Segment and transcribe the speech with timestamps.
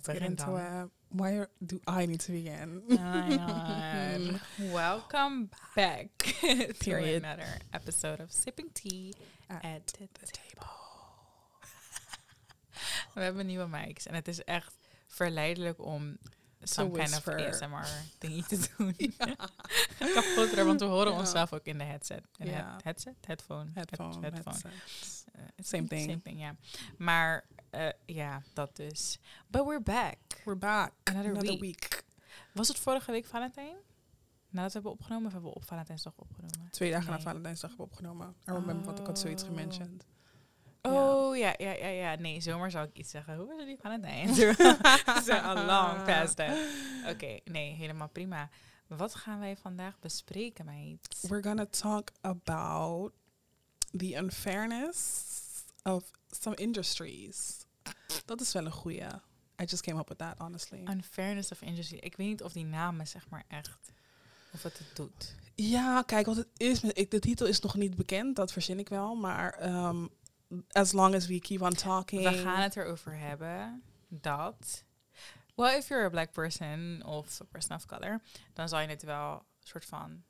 [0.00, 0.84] let's Begin get into dan.
[0.84, 0.90] it.
[1.12, 2.82] Why do I need to begin?
[4.72, 6.08] Welcome back
[6.80, 9.12] to another episode of Sipping Tea
[9.50, 10.68] At at the Table.
[13.14, 14.76] We hebben nieuwe mics en het is echt
[15.06, 16.18] verleidelijk om
[16.62, 17.28] some kind of.
[17.28, 17.86] ASMR
[18.18, 18.94] dingetje te doen.
[19.98, 21.18] Kapotter, want we horen Ja.
[21.18, 22.22] onszelf ook in de headset.
[22.38, 22.76] In Ja.
[22.84, 23.14] headset?
[23.26, 23.70] Headphone?
[23.74, 24.56] Head- Headphone, headphone.
[25.32, 26.10] Eh, Same thing.
[26.10, 26.56] Same thing, ja.
[26.98, 29.18] Maar eh, ja, dat dus.
[29.48, 30.16] But we're back.
[30.44, 30.92] We're back.
[31.04, 31.60] Another week.
[31.60, 32.04] week.
[32.52, 33.76] Was het vorige week Valentijn?
[34.48, 36.70] Nadat we hebben opgenomen of hebben we op Valentijnsdag opgenomen?
[36.70, 37.20] Twee dagen na.
[37.20, 38.28] Valentijnsdag hebben we opgenomen.
[38.28, 39.48] I remember, want ik had zoiets Oh.
[39.48, 40.06] gementioned.
[40.82, 42.14] Oh, ja, ja, ja, ja.
[42.14, 43.36] Nee, zomer zou ik iets zeggen.
[43.36, 44.34] Hoe was het die Valentijn?
[45.26, 46.56] Zo al long past that.
[47.08, 48.48] Oké, nee, helemaal prima.
[48.86, 51.18] Wat gaan wij vandaag bespreken, meid?
[51.28, 53.12] We're gonna talk about
[53.96, 55.24] the unfairness
[55.82, 57.66] of some industries.
[58.24, 59.06] Dat is wel een goeie.
[59.60, 60.78] I just came up with that, honestly.
[60.78, 61.98] Unfairness of industry.
[61.98, 63.92] Ik weet niet of die namen, zeg maar, echt...
[64.52, 65.34] Of het het doet.
[65.54, 68.88] Ja, kijk, want het is, ik, de titel is nog niet bekend, dat verzin ik
[68.88, 69.14] wel.
[69.14, 70.06] Maar ehm,
[70.68, 72.22] as long as we keep on talking.
[72.22, 74.84] We gaan het erover hebben dat...
[75.54, 78.22] Well, if you're a black person of a person of color...
[78.52, 80.22] dan zal je het wel soort van...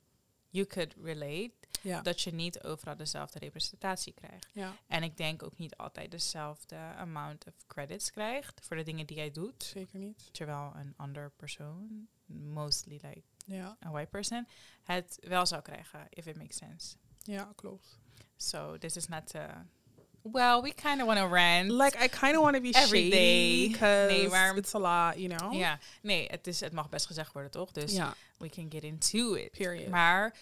[0.51, 1.51] You could relate
[1.83, 2.01] Ja.
[2.03, 4.47] dat je niet overal dezelfde representatie krijgt.
[4.53, 9.07] ja, En ik denk ook niet altijd dezelfde amount of credits krijgt voor de dingen
[9.07, 9.65] die jij doet.
[9.65, 10.29] zeker niet.
[10.33, 14.49] Terwijl een ander persoon, mostly like Ja, a white person,
[14.83, 16.97] het wel zou krijgen, if it makes sense.
[17.23, 17.99] ja klopt.
[18.37, 19.67] So this is not a...
[20.23, 21.71] Well, we kind of want to rant.
[21.71, 23.69] Like, I kind of want to be Every shady, day.
[23.71, 25.53] because Nee, it's a lot, you know?
[25.53, 27.73] ja, nee, het, is, het mag best gezegd worden, toch?
[27.73, 29.51] Dus Ja, we can get into it.
[29.51, 29.89] period.
[29.89, 30.35] Maar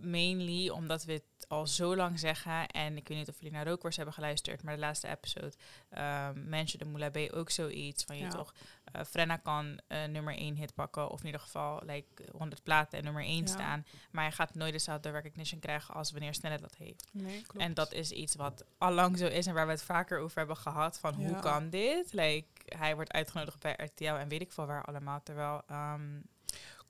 [0.00, 2.66] mainly omdat we het al zo lang zeggen.
[2.68, 4.62] En ik weet niet of jullie naar Rookworst hebben geluisterd.
[4.62, 5.52] Maar de laatste episode
[5.98, 8.04] um, mensen de Moula B ook zoiets.
[8.04, 8.28] Van je Ja.
[8.28, 8.54] toch,
[8.96, 11.10] uh, Frenna kan uh, nummer 1 hit pakken.
[11.10, 13.46] Of in ieder geval like, 100 platen en nummer 1 Ja.
[13.46, 13.86] staan.
[14.10, 17.08] Maar hij gaat nooit dezelfde recognition krijgen als wanneer Snelle dat heeft.
[17.12, 17.64] nee, klopt.
[17.66, 19.46] En dat is iets wat al lang zo is.
[19.46, 20.98] En waar we het vaker over hebben gehad.
[20.98, 22.12] Van hoe kan dit?
[22.12, 25.22] Like, hij wordt uitgenodigd bij RTL en weet ik veel waar allemaal.
[25.22, 25.62] Terwijl...
[25.70, 26.22] um,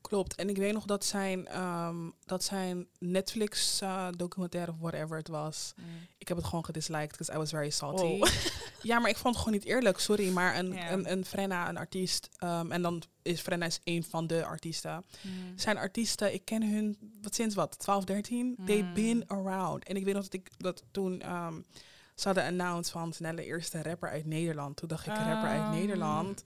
[0.02, 0.34] Klopt.
[0.34, 5.28] En ik weet nog dat zijn, ehm, dat zijn Netflix eh, documentaire of whatever het
[5.28, 5.74] was.
[6.18, 8.02] Ik heb het gewoon gedisliked, because I was very salty.
[8.02, 8.28] Oh.
[8.82, 10.28] ja, maar ik vond het gewoon niet eerlijk, sorry.
[10.32, 14.26] Maar een, een, een Frenna, een artiest, ehm, en dan is Frenna is een van
[14.26, 15.04] de artiesten.
[15.20, 15.58] Mm.
[15.58, 18.56] Zijn artiesten, ik ken hun, wat sinds wat, 12, 13?
[18.66, 18.94] They've Mm.
[18.94, 19.84] been around.
[19.84, 21.54] En ik weet nog dat ik dat toen ehm
[22.14, 24.76] ze hadden announced van Snelle eerste rapper uit Nederland.
[24.76, 26.42] Toen dacht ik, rapper uit Um, Nederland.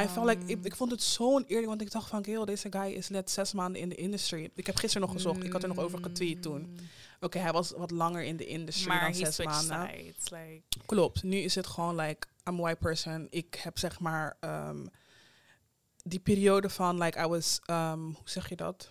[0.00, 2.92] I felt like, ik, ik vond het zo oneerlijk, want ik dacht van, deze guy
[2.92, 4.50] is net zes maanden in de industry.
[4.54, 6.60] Ik heb gisteren nog gezocht, ik had er nog over getweet toen.
[6.60, 6.76] Mm.
[7.20, 9.88] Oké, hij was wat langer in de industry Maar dan zes maanden.
[9.88, 13.26] sides, like, Klopt, nu is het gewoon like, I'm a white person.
[13.30, 14.86] Ik heb zeg maar ehm,
[16.02, 18.88] die periode van, like, I was, ehm, hoe zeg je dat?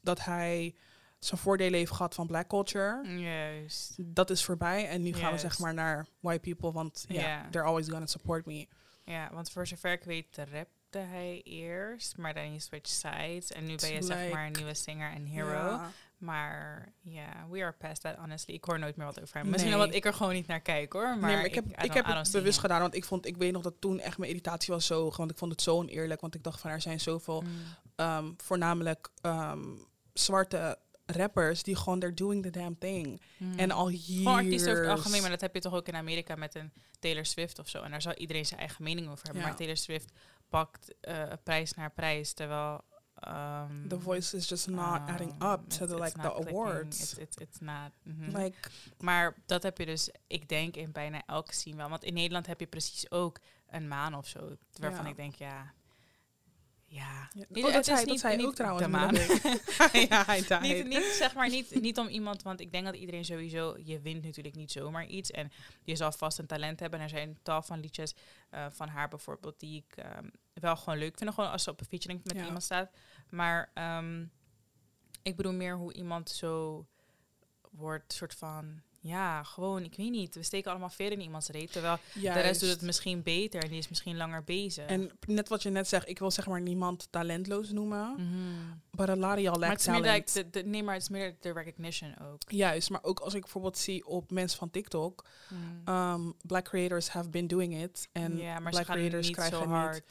[0.00, 0.74] Dat hij
[1.18, 3.18] zijn voordelen heeft gehad van black culture.
[3.18, 3.94] Juist.
[3.98, 7.46] Dat is voorbij en nu gaan we zeg maar naar white people, want ja, Ja.
[7.50, 8.66] they're always gonna support me.
[9.04, 13.52] Ja, want voor zover ik weet rapte hij eerst, maar dan je switch sides.
[13.52, 15.80] En nu ben je zeg maar een nieuwe singer en hero.
[16.18, 18.54] Maar ja, we are past that, honestly.
[18.54, 19.50] Ik hoor nooit meer wat over hem.
[19.50, 19.80] Misschien Nee.
[19.80, 21.02] omdat ik er gewoon niet naar kijk, hoor.
[21.02, 23.52] Maar, nee, maar ik heb, ik, heb het bewust gedaan, want ik vond, ik weet
[23.52, 26.20] nog dat toen echt mijn irritatie was zo, hoog, want ik vond het zo oneerlijk,
[26.20, 27.48] want ik dacht van er zijn zoveel, Mm.
[27.96, 29.64] ehm, voornamelijk ehm,
[30.12, 33.58] zwarte rappers die gewoon they're doing the damn thing Mm.
[33.58, 34.16] en al hier.
[34.16, 36.72] Gewoon artiesten over het algemeen, maar dat heb je toch ook in Amerika met een
[36.98, 37.82] Taylor Swift of zo.
[37.82, 39.42] En daar zal iedereen zijn eigen mening over hebben.
[39.42, 39.48] Ja.
[39.48, 40.12] Maar Taylor Swift
[40.48, 42.80] pakt eh, prijs naar prijs, terwijl...
[43.20, 46.48] ehm, the voice is just not adding um, up to the like the clicking.
[46.48, 47.00] awards.
[47.00, 47.90] It's, it's, it's not.
[48.02, 48.36] mhm.
[48.36, 48.56] Like
[48.98, 51.88] Maar dat heb je dus, ik denk, in bijna elke scene wel.
[51.88, 53.38] Want in Nederland heb je precies ook
[53.68, 54.56] een maan of zo.
[54.80, 55.10] Waarvan Ja.
[55.10, 55.72] ik denk, ja...
[56.96, 57.28] Ja.
[57.32, 57.44] Ja.
[57.48, 58.86] Niet- Oh, dat het is niet- hij niet ook trouwens,
[60.08, 60.60] ja, hij died.
[60.60, 64.00] niet, niet, zeg maar, niet, niet om iemand, want ik denk dat iedereen sowieso, je
[64.00, 65.30] wint natuurlijk niet zomaar iets.
[65.30, 65.52] En
[65.82, 66.98] je zal vast een talent hebben.
[66.98, 68.14] En er zijn tal van liedjes
[68.50, 71.34] eh, van haar bijvoorbeeld, die ik ehm, wel gewoon leuk vind.
[71.34, 72.44] Gewoon als ze op een featuring met Ja.
[72.44, 72.90] iemand staat.
[73.30, 74.24] Maar ehm,
[75.22, 76.86] ik bedoel meer hoe iemand zo
[77.70, 80.34] wordt, soort van, ja, gewoon, ik weet niet.
[80.34, 81.72] We steken allemaal ver in iemands reet.
[81.72, 84.86] Terwijl de rest doet het misschien beter en die is misschien langer bezig.
[84.86, 88.12] En net wat je net zegt, ik wil zeg maar niemand talentloos noemen.
[88.16, 88.76] Mhm.
[88.90, 90.34] But a lot of y'all Maar lack het is meer talent.
[90.34, 92.42] like de, de, nee, maar het is meer de recognition ook.
[92.48, 95.24] Juist, maar ook als ik bijvoorbeeld zie op mensen van TikTok,
[95.84, 95.94] Mhm.
[96.14, 98.08] um, black creators have been doing it.
[98.12, 100.02] En maar ze black creators krijgen niet- hard.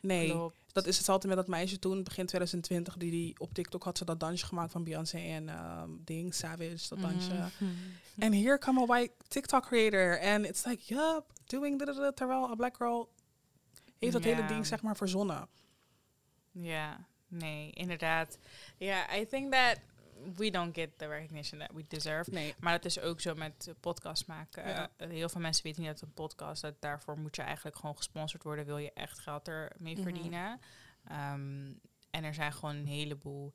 [0.00, 0.56] Nee, Klopt.
[0.72, 4.04] Dat is hetzelfde met dat meisje toen, begin 2020, die, die op TikTok had ze
[4.04, 7.34] dat dansje gemaakt van Beyoncé en um, Ding, Savage, dat dansje.
[7.58, 7.70] Mhm.
[8.18, 10.20] En here come a white TikTok creator.
[10.20, 13.08] And it's like, yup, doing da, da, da, terwijl a black girl
[13.98, 15.48] heeft dat hele ding zeg maar verzonnen.
[16.50, 18.38] Ja, nee, inderdaad.
[18.76, 19.78] Ja, I think that
[20.36, 22.30] we don't get the recognition that we deserve.
[22.30, 22.54] Nee.
[22.60, 24.68] Maar dat is ook zo met eh, podcast maken.
[24.68, 24.90] Ja.
[24.96, 27.96] Eh, heel veel mensen weten niet dat een podcast, dat daarvoor moet je eigenlijk gewoon
[27.96, 30.02] gesponsord worden, wil je echt geld ermee Mhm.
[30.02, 30.60] verdienen.
[31.04, 31.72] Ehm,
[32.10, 33.54] en er zijn gewoon een heleboel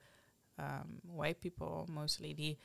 [0.55, 2.59] ehm, white people, mostly, die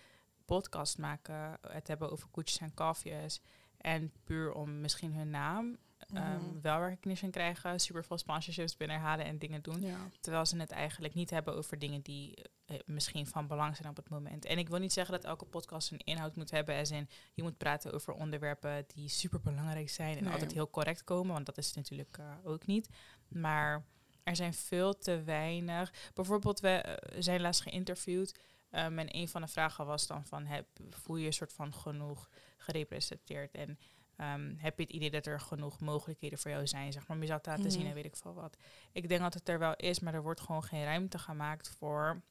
[0.44, 3.40] podcast maken, het hebben over koetjes en kalfjes.
[3.76, 5.78] En puur om misschien hun naam
[6.20, 6.60] Mhm.
[6.62, 9.80] wel recognition krijgen, super veel sponsorships binnenhalen en dingen doen.
[9.80, 9.96] Ja.
[10.20, 13.96] Terwijl ze het eigenlijk niet hebben over dingen die eh, misschien van belang zijn op
[13.96, 14.44] het moment.
[14.44, 16.78] En ik wil niet zeggen dat elke podcast een inhoud moet hebben.
[16.78, 20.32] Als in, je moet praten over onderwerpen die super belangrijk zijn en Nee.
[20.32, 21.32] altijd heel correct komen.
[21.32, 22.88] Want dat is natuurlijk eh, ook niet.
[23.28, 23.84] Maar
[24.22, 25.92] er zijn veel te weinig.
[26.14, 28.38] Bijvoorbeeld, we eh, zijn laatst geïnterviewd.
[28.70, 31.74] ehm, en een van de vragen was dan van, heb, voel je je soort van
[31.74, 33.54] genoeg gerepresenteerd?
[33.54, 33.78] En
[34.16, 36.92] ehm, heb je het idee dat er genoeg mogelijkheden voor jou zijn?
[36.92, 37.88] Zeg maar, om jezelf te laten zien Mhm.
[37.88, 38.56] en weet ik veel wat.
[38.92, 42.22] Ik denk dat het er wel is, maar er wordt gewoon geen ruimte gemaakt voor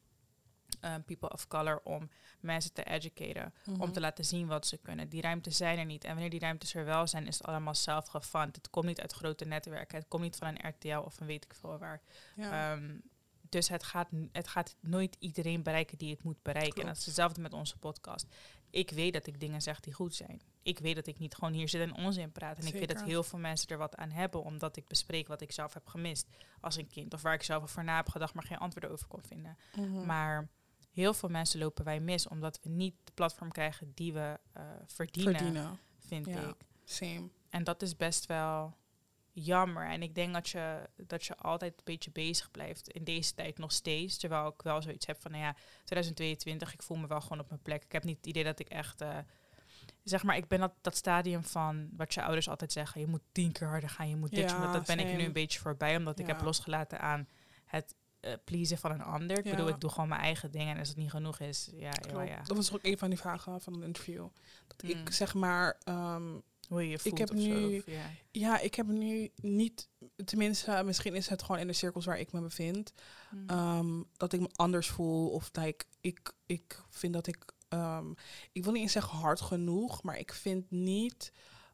[0.79, 3.53] eh, people of color om mensen te educaten.
[3.67, 3.91] Om Mhm.
[3.91, 5.09] te laten zien wat ze kunnen.
[5.09, 6.03] Die ruimtes zijn er niet.
[6.03, 8.55] En wanneer die ruimtes er wel zijn, is het allemaal zelf gefund.
[8.55, 9.97] Het komt niet uit grote netwerken.
[9.97, 12.01] Het komt niet van een RTL of een weet ik veel waar.
[12.35, 12.71] Ja.
[12.73, 12.97] Ehm,
[13.49, 16.81] dus het gaat, het gaat nooit iedereen bereiken die het moet bereiken.
[16.81, 18.25] En dat is hetzelfde met onze podcast.
[18.71, 20.41] Ik weet dat ik dingen zeg die goed zijn.
[20.61, 22.59] Ik weet dat ik niet gewoon hier zit en onzin praat.
[22.59, 25.41] En ik weet dat heel veel mensen er wat aan hebben, omdat ik bespreek wat
[25.41, 26.27] ik zelf heb gemist
[26.59, 27.13] als een kind.
[27.13, 29.57] Of waar ik zelf over na heb gedacht, maar geen antwoorden over kon vinden.
[29.75, 30.05] Mhm.
[30.05, 30.49] Maar
[30.91, 34.63] heel veel mensen lopen wij mis, omdat we niet de platform krijgen die we eh,
[34.85, 35.79] verdienen, verdienen.
[35.99, 36.47] vind Ja.
[36.47, 36.55] ik.
[36.83, 37.29] Same.
[37.49, 38.75] En dat is best wel
[39.33, 39.89] jammer.
[39.89, 43.57] En ik denk dat je, dat je altijd een beetje bezig blijft in deze tijd
[43.57, 44.17] nog steeds.
[44.17, 47.49] Terwijl ik wel zoiets heb van, nou ja, 2022, ik voel me wel gewoon op
[47.49, 47.83] mijn plek.
[47.83, 49.17] Ik heb niet het idee dat ik echt, eh,
[50.03, 53.01] zeg maar, ik ben dat, dat stadium van wat je ouders altijd zeggen.
[53.01, 54.49] Je moet tien keer harder gaan, je moet dit.
[54.49, 57.27] Ja, dat ben ik nu een beetje voorbij, omdat ik heb losgelaten aan
[57.65, 57.95] het
[58.43, 59.37] pleasen van een ander.
[59.37, 59.51] Ik Ja.
[59.51, 60.73] bedoel, ik doe gewoon mijn eigen dingen.
[60.73, 62.27] En als het niet genoeg is, ja, ja, Klopt.
[62.27, 62.41] ja.
[62.43, 64.27] Dat was ook een van die vragen van een interview.
[64.67, 64.89] Dat Mm.
[64.89, 66.39] ik zeg maar, ehm,
[66.71, 68.09] Hoe je je voelt heb of zo, nu- of ja.
[68.31, 69.89] ja, ik heb nu niet,
[70.25, 72.93] tenminste, misschien is het gewoon in de cirkels waar ik me bevind,
[73.31, 73.49] Mm.
[73.49, 77.37] ehm, dat ik me anders voel of dat ik, ik, ik vind dat ik,
[77.69, 78.11] ehm,
[78.51, 81.31] ik wil niet eens zeggen hard genoeg, maar ik vind niet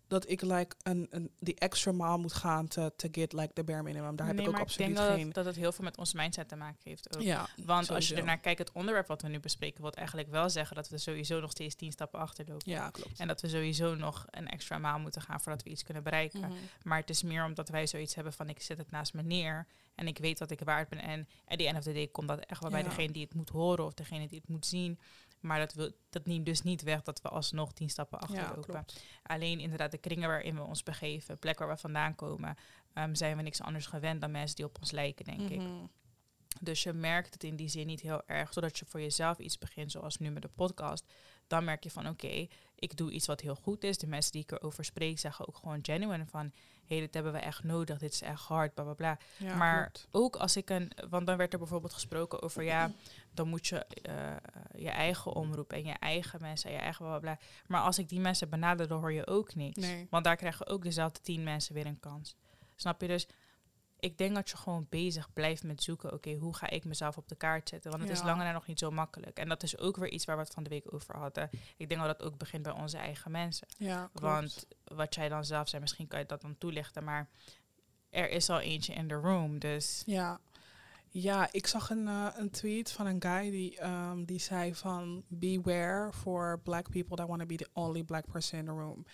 [0.08, 3.64] dat ik like een, een die extra maal moet gaan te, te get like the
[3.64, 4.16] bare minimum.
[4.16, 5.26] Daar heb ik ook absoluut ik denk dat, geen.
[5.26, 7.22] het- dat het heel veel met ons mindset te maken heeft ook.
[7.22, 10.50] ja, Want als je ernaar kijkt, het onderwerp wat we nu bespreken, wil eigenlijk wel
[10.50, 12.72] zeggen dat we sowieso nog steeds tien stappen achterlopen.
[12.72, 13.20] ja, klopt.
[13.20, 16.40] En dat we sowieso nog een extra maal moeten gaan voordat we iets kunnen bereiken.
[16.40, 16.52] Mhm.
[16.84, 19.68] Maar het is meer omdat wij zoiets hebben van ik zet het naast me neer
[19.96, 21.02] en ik weet wat ik waard ben.
[21.02, 23.34] En at the end of the day komt dat echt wel bij degene die het
[23.34, 25.00] moet horen of degene die het moet zien.
[25.40, 28.86] Maar dat wil dat neemt dus niet weg dat we alsnog tien stappen achterlopen.
[29.24, 32.58] Alleen inderdaad de kringen waarin we ons begeven, plek waar we vandaan komen,
[32.94, 35.62] ehm, zijn we niks anders gewend dan mensen die op ons lijken, denk ik.
[35.62, 35.86] Mhm.
[36.62, 38.54] Dus je merkt het in die zin niet heel erg.
[38.54, 41.14] Zodat je voor jezelf iets begint, zoals nu met de podcast.
[41.48, 42.48] Dan merk je van oké,
[42.80, 43.98] ik doe iets wat heel goed is.
[43.98, 46.52] De mensen die ik erover spreek zeggen ook gewoon genuine van...
[46.86, 49.18] hé, hey, dit hebben we echt nodig, dit is echt hard, bla bla bla.
[49.38, 50.92] Ja, maar ook als ik een...
[51.10, 52.92] Want dan werd er bijvoorbeeld gesproken over ja,
[53.32, 54.36] dan moet je eh,
[54.76, 57.46] je eigen omroep en je eigen mensen en je eigen bla bla bla.
[57.68, 59.78] Maar als ik die mensen benader, dan hoor je ook niks.
[59.78, 60.08] Nee.
[60.10, 62.36] Want daar krijgen ook dezelfde tien mensen weer een kans.
[62.76, 63.08] Snap je?
[63.08, 63.28] Dus
[64.00, 66.14] ik denk dat je gewoon bezig blijft met zoeken.
[66.14, 67.92] Oké, hoe ga ik mezelf op de kaart zetten?
[67.92, 69.38] Want het is langer nog niet zo makkelijk.
[69.38, 71.50] En dat is ook weer iets waar we het van de week over hadden.
[71.78, 73.68] Ik denk dat dat ook begint bij onze eigen mensen.
[73.78, 74.10] Ja.
[74.14, 77.04] Want wat jij dan zelf zei, misschien kan je dat dan toelichten.
[77.04, 77.30] Maar
[78.10, 79.60] er is al eentje in de room.
[79.60, 80.40] Dus Ja,
[81.22, 85.24] ja ik zag een, eh, een tweet van een guy die, ehm, die zei van...
[85.28, 89.06] Beware for black people that want to be the only black person in the room.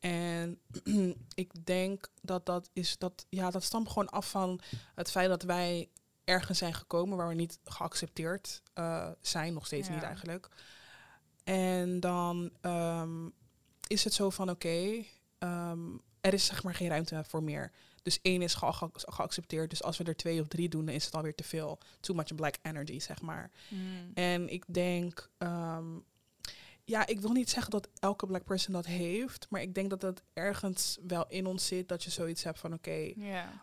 [0.00, 0.58] En
[1.34, 2.98] ik denk dat dat is...
[2.98, 4.60] Dat, ja, dat stamt gewoon af van
[4.94, 5.90] het feit dat wij
[6.24, 7.16] ergens zijn gekomen...
[7.16, 9.52] waar we niet geaccepteerd eh, zijn.
[9.52, 9.94] Nog steeds Ja.
[9.94, 10.48] niet eigenlijk.
[11.44, 13.28] En dan ehm,
[13.86, 14.50] is het zo van...
[14.50, 15.04] Oké,
[15.38, 15.80] ehm,
[16.20, 17.72] er is zeg maar geen ruimte voor meer.
[18.04, 19.70] Dus één is ge- ge- geaccepteerd.
[19.70, 21.78] Dus als we er twee of drie doen, dan is het alweer te veel.
[22.00, 23.50] Too much black energy, zeg maar.
[23.68, 24.10] Mm.
[24.14, 25.86] En ik denk, ehm,
[26.84, 30.02] ja, ik wil niet zeggen dat elke black person dat heeft, maar ik denk dat
[30.02, 33.12] het ergens wel in ons zit dat je zoiets hebt van, oké,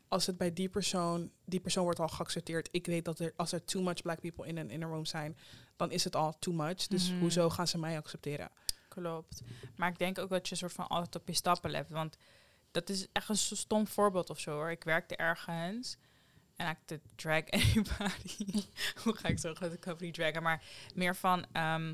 [0.07, 2.69] als het bij die persoon, die persoon wordt al geaccepteerd.
[2.71, 5.05] Ik weet dat er, als er too much black people in een in een room
[5.05, 5.37] zijn,
[5.75, 6.87] dan is het al too much.
[6.87, 7.19] Dus Mhm.
[7.19, 8.49] hoezo gaan ze mij accepteren?
[8.87, 9.41] Klopt.
[9.75, 11.89] Maar ik denk ook dat je soort van altijd op je stappen let.
[11.89, 12.17] Want
[12.71, 14.71] dat is echt een stom voorbeeld of zo hoor.
[14.71, 15.97] Ik werkte ergens
[16.55, 18.65] en ik te drag anybody.
[19.03, 19.53] Hoe ga ik zo
[19.85, 20.63] hoop niet draggen, maar
[20.95, 21.93] meer van ehm,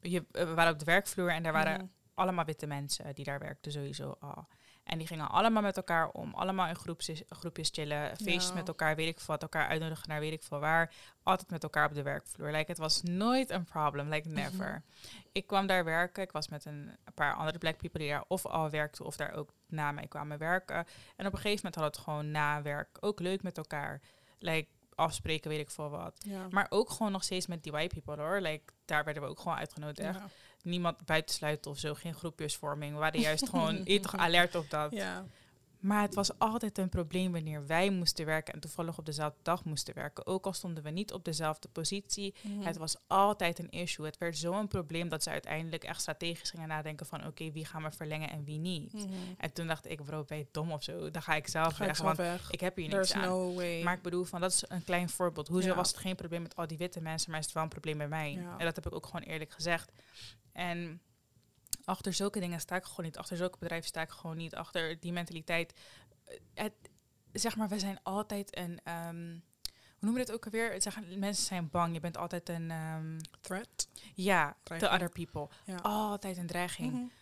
[0.00, 1.86] je, we waren op de werkvloer en daar waren Mhm.
[2.14, 4.48] allemaal witte mensen die daar werkten sowieso al.
[4.90, 6.34] En die gingen allemaal met elkaar om.
[6.34, 8.16] Allemaal in groepjes, groepjes chillen.
[8.16, 9.42] Feestjes met elkaar, weet ik veel wat.
[9.42, 10.92] Elkaar uitnodigen naar weet ik veel waar.
[11.22, 12.50] Altijd met elkaar op de werkvloer.
[12.50, 14.08] Like, het was nooit een problem.
[14.08, 14.82] Like, never.
[15.32, 16.22] Ik kwam daar werken.
[16.22, 19.04] Ik was met een, een paar andere black people die daar of al werkten...
[19.04, 20.86] of daar ook na mij kwamen werken.
[21.16, 24.00] En op een gegeven moment hadden we het gewoon na werk ook leuk met elkaar.
[24.38, 26.24] Like, afspreken, weet ik veel wat.
[26.26, 26.46] Ja.
[26.50, 28.40] Maar ook gewoon nog steeds met die white people hoor.
[28.40, 30.14] Like, daar werden we ook gewoon uitgenodigd.
[30.14, 30.28] ja.
[30.62, 32.92] Niemand buitensluiten of zo, geen groepjesvorming.
[32.92, 34.92] We waren juist gewoon toch alert op dat.
[34.92, 35.24] ja.
[35.80, 39.64] Maar het was altijd een probleem wanneer wij moesten werken en toevallig op dezelfde dag
[39.64, 40.26] moesten werken.
[40.26, 42.34] Ook al stonden we niet op dezelfde positie.
[42.42, 42.60] Mhm.
[42.66, 44.06] Het was altijd een issue.
[44.06, 47.82] Het werd zo'n probleem dat ze uiteindelijk echt strategisch gingen nadenken van oké, wie gaan
[47.82, 48.92] we verlengen en wie niet.
[48.92, 49.06] Mhm.
[49.38, 51.10] En toen dacht ik, bro, ben je dom of zo?
[51.10, 52.50] Dan ga ik zelf Ga ik weg, zelf want weg.
[52.50, 53.28] ik heb hier niks aan.
[53.28, 53.54] no.
[53.82, 55.48] Maar ik bedoel, van, dat is een klein voorbeeld.
[55.48, 55.74] Hoezo Ja.
[55.74, 57.98] was het geen probleem met al die witte mensen, maar is het wel een probleem
[57.98, 58.32] bij mij?
[58.32, 58.58] Ja.
[58.58, 59.92] En dat heb ik ook gewoon eerlijk gezegd.
[60.52, 61.00] En
[61.90, 63.16] achter zulke dingen sta ik gewoon niet.
[63.18, 64.54] Achter zulke bedrijven sta ik gewoon niet.
[64.54, 65.72] Achter die mentaliteit.
[66.24, 66.72] Eh, Het,
[67.32, 68.80] zeg maar, we zijn altijd een...
[68.84, 70.72] ehm, hoe noemen we dit ook alweer?
[70.72, 71.94] Het Zeggen, mensen zijn bang.
[71.94, 72.70] Je bent altijd een...
[72.70, 73.88] ehm, Threat.
[74.14, 74.92] ja, to Dreiging.
[74.92, 75.48] other people.
[75.64, 75.76] Ja.
[75.76, 77.12] Altijd een dreiging.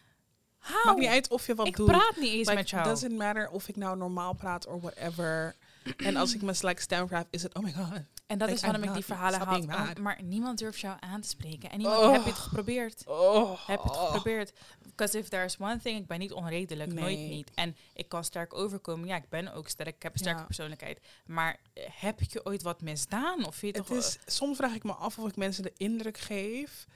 [0.58, 0.84] How?
[0.84, 1.86] Maakt niet uit of je wat ik doet.
[1.86, 2.84] praat niet eens Like, met jou.
[2.84, 5.56] doesn't matter of ik nou normaal praat or whatever.
[5.96, 8.02] en als ik me like stem vraag, is het oh my god.
[8.28, 9.62] En dat is waarom ik die verhalen haal.
[9.62, 9.98] mad.
[9.98, 11.70] Maar niemand durft jou aan te spreken.
[11.70, 12.12] En niemand Oh.
[12.12, 13.02] heb je het geprobeerd.
[13.06, 13.66] Oh.
[13.66, 14.52] Heb het geprobeerd.
[14.82, 17.50] Because if there's one thing, ik ben niet onredelijk, nooit niet.
[17.54, 19.08] En ik kan sterk overkomen.
[19.08, 20.44] Ja, ik ben ook sterk, ik heb een sterke Ja.
[20.44, 21.00] persoonlijkheid.
[21.26, 23.46] Maar eh, heb ik je ooit wat misdaan?
[23.46, 23.98] Of vind je Het toch...
[23.98, 26.86] is, soms vraag ik me af of ik mensen de indruk geef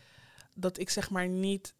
[0.54, 1.74] dat ik zeg maar niet,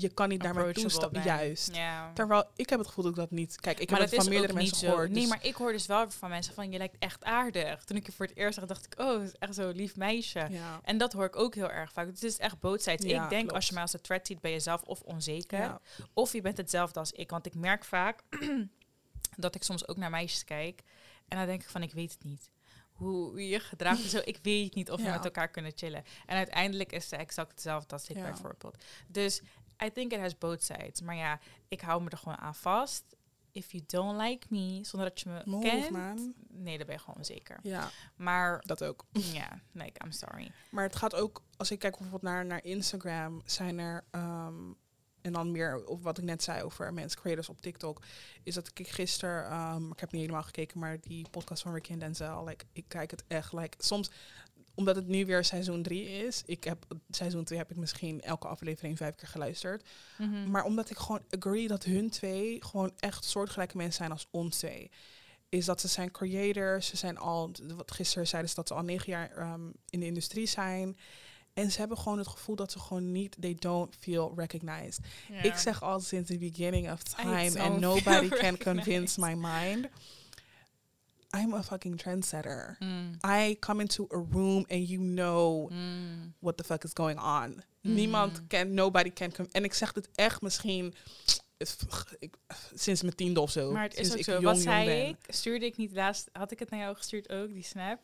[0.00, 1.22] je kan niet naar mij toe stappen.
[1.22, 1.72] Juist.
[2.14, 3.60] Terwijl ik heb het gevoel dat ik dat niet.
[3.60, 5.10] Kijk, ik maar heb het van meerdere mensen gehoord.
[5.10, 7.84] Nee, dus- maar ik hoor dus wel van mensen van, je lijkt echt aardig.
[7.84, 10.46] Toen ik je voor het eerst zag, dacht ik, oh, is echt zo'n lief meisje.
[10.50, 10.80] ja.
[10.84, 12.06] En dat hoor ik ook heel erg vaak.
[12.06, 13.52] Het is echt Ja, ik denk klopt.
[13.52, 15.58] als je mij als een threat ziet, ben je zelf of onzeker.
[15.58, 15.80] Ja.
[16.14, 17.30] Of je bent hetzelfde als ik.
[17.30, 18.22] Want ik merk vaak
[19.36, 20.82] dat ik soms ook naar meisjes kijk.
[21.28, 22.50] En dan denk ik van, ik weet het niet.
[22.92, 24.20] Hoe je je gedraagt en zo.
[24.24, 25.12] Ik weet niet of we Ja.
[25.14, 26.04] met elkaar kunnen chillen.
[26.26, 28.22] En uiteindelijk is ze exact hetzelfde als ik Ja.
[28.22, 28.84] bijvoorbeeld.
[29.06, 29.42] Dus
[29.84, 31.00] I think it has both sides.
[31.00, 33.04] Maar ja, ik hou me er gewoon aan vast.
[33.52, 36.34] If you don't like me, zonder dat je me Move, kent, man.
[36.48, 37.58] nee, dan ben je gewoon onzeker.
[37.62, 39.04] ja, Maar dat ook.
[39.12, 40.50] ja, like, I'm sorry.
[40.70, 44.72] Maar het gaat ook, als ik kijk bijvoorbeeld naar, naar Instagram, zijn er, ehm,
[45.20, 48.02] en dan meer op wat ik net zei over mensen, creators op TikTok,
[48.42, 51.92] is dat ik gisteren, ehm, ik heb niet helemaal gekeken, maar die podcast van Ricky
[51.92, 54.10] en Denzel, like, ik kijk het echt, like, soms,
[54.78, 58.46] omdat het nu weer seizoen 3 is, ik heb, seizoen 2 heb ik misschien elke
[58.48, 60.50] aflevering vijf keer geluisterd, Mhm.
[60.50, 64.56] maar omdat ik gewoon agree dat hun twee gewoon echt soortgelijke mensen zijn als ons
[64.58, 64.90] twee.
[65.48, 68.82] Is dat ze zijn creators, ze zijn al, wat gisteren zeiden ze dat ze al
[68.82, 70.96] negen jaar ehm, in de industrie zijn.
[71.52, 74.98] En ze hebben gewoon het gevoel dat ze gewoon niet, they don't feel recognized.
[75.42, 79.88] Ik zeg al sinds the beginning of time, and nobody can convince my mind.
[81.36, 82.76] I'm a fucking trendsetter.
[82.78, 83.18] Mm.
[83.26, 86.32] I come into a room and you know Mm.
[86.38, 87.62] what the fuck is going on.
[87.82, 88.46] Niemand Mhm.
[88.46, 89.32] can, nobody can.
[89.32, 90.94] com- En ik zeg dit echt misschien
[92.18, 92.36] ik,
[92.74, 93.72] sinds mijn tiende of zo.
[93.72, 94.32] Maar het is ook ik zo.
[94.32, 95.06] jong, Wat zei ben.
[95.08, 95.16] ik?
[95.28, 96.28] Stuurde ik niet laatst...
[96.32, 98.00] Had ik het naar jou gestuurd ook, die snap?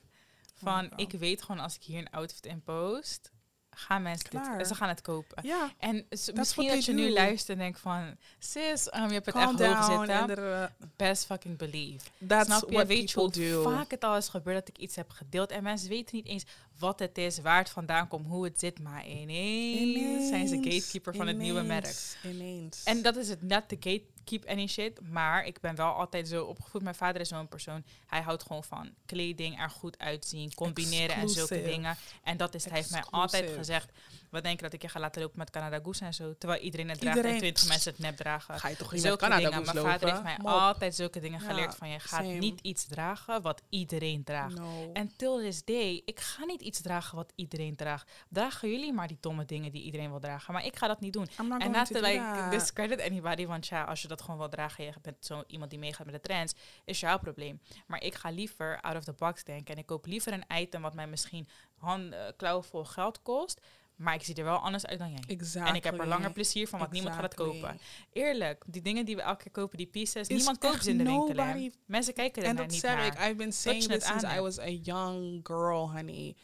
[0.54, 3.31] Van, Oh, ik weet gewoon als ik hier een outfit in post...
[3.75, 4.59] Gaan mensen Klaar.
[4.59, 4.66] dit...
[4.66, 5.47] Ze gaan het kopen.
[5.47, 8.16] Ja, En misschien dat je nu luistert en denkt van...
[8.38, 10.26] Sis, um, je hebt het calm echt hoog zitten.
[10.35, 12.04] The, Best fucking believe.
[12.26, 12.75] that's Snap je?
[12.75, 13.71] what Weet je people hoe do.
[13.71, 15.50] vaak het al is gebeurd dat ik iets heb gedeeld...
[15.50, 16.45] en mensen weten niet eens
[16.78, 18.81] wat het is, waar het vandaan komt, hoe het zit.
[18.81, 21.85] Maar ineens, zijn ze Ineens, gatekeeper van het nieuwe merk.
[21.85, 22.83] ineens, Ineens.
[22.85, 23.76] En dat is het, not to
[24.25, 25.00] gatekeep any shit.
[25.11, 26.83] Maar ik ben wel altijd zo opgevoed.
[26.83, 27.85] Mijn vader is zo'n persoon.
[28.07, 31.97] Hij houdt gewoon van kleding, er goed uitzien, combineren en zulke dingen.
[32.23, 33.93] En dat is, hij heeft mij altijd gezegd.
[34.35, 36.35] Wat denk je dat ik je ga laten lopen met Canada Goose en zo?
[36.38, 38.59] Terwijl iedereen het draagt en Iedereen- twintig mensen het nep dragen.
[38.61, 39.64] ga je toch niet met Zulke Canada dingen.
[39.75, 40.47] Mijn vader heeft mij Mop.
[40.47, 42.38] altijd zulke dingen Ja, geleerd van je gaat same.
[42.38, 44.55] niet iets dragen wat iedereen draagt.
[44.59, 44.91] No.
[44.93, 48.11] En till this day, ik ga niet iets dragen wat iedereen draagt.
[48.29, 50.53] Dragen jullie maar die domme dingen die iedereen wil dragen.
[50.53, 51.29] Maar ik ga dat niet doen.
[51.37, 52.50] En going not to to do like that.
[52.50, 55.79] discredit anybody, want ja, als je dat gewoon wil dragen, je bent zo iemand die
[55.79, 57.61] meegaat met de trends, is jouw probleem.
[57.87, 60.83] Maar ik ga liever out of the box denken en ik koop liever een item
[60.83, 61.49] wat mij misschien
[61.79, 63.61] handen, klauwen vol geld kost,
[63.96, 65.22] maar ik zie er wel anders uit dan jij.
[65.26, 65.70] Exactly.
[65.70, 67.78] En ik heb er langer plezier van, want niemand gaat het kopen.
[68.12, 70.98] Eerlijk, die dingen die we elke keer kopen, die pieces, Is niemand koopt ze in
[70.98, 71.70] de winkel.
[71.86, 73.06] Mensen kijken er En naar dat niet zeg naar.
[73.06, 73.12] ik.
[73.18, 76.34] I've been saying het this since I was a young girl, honey.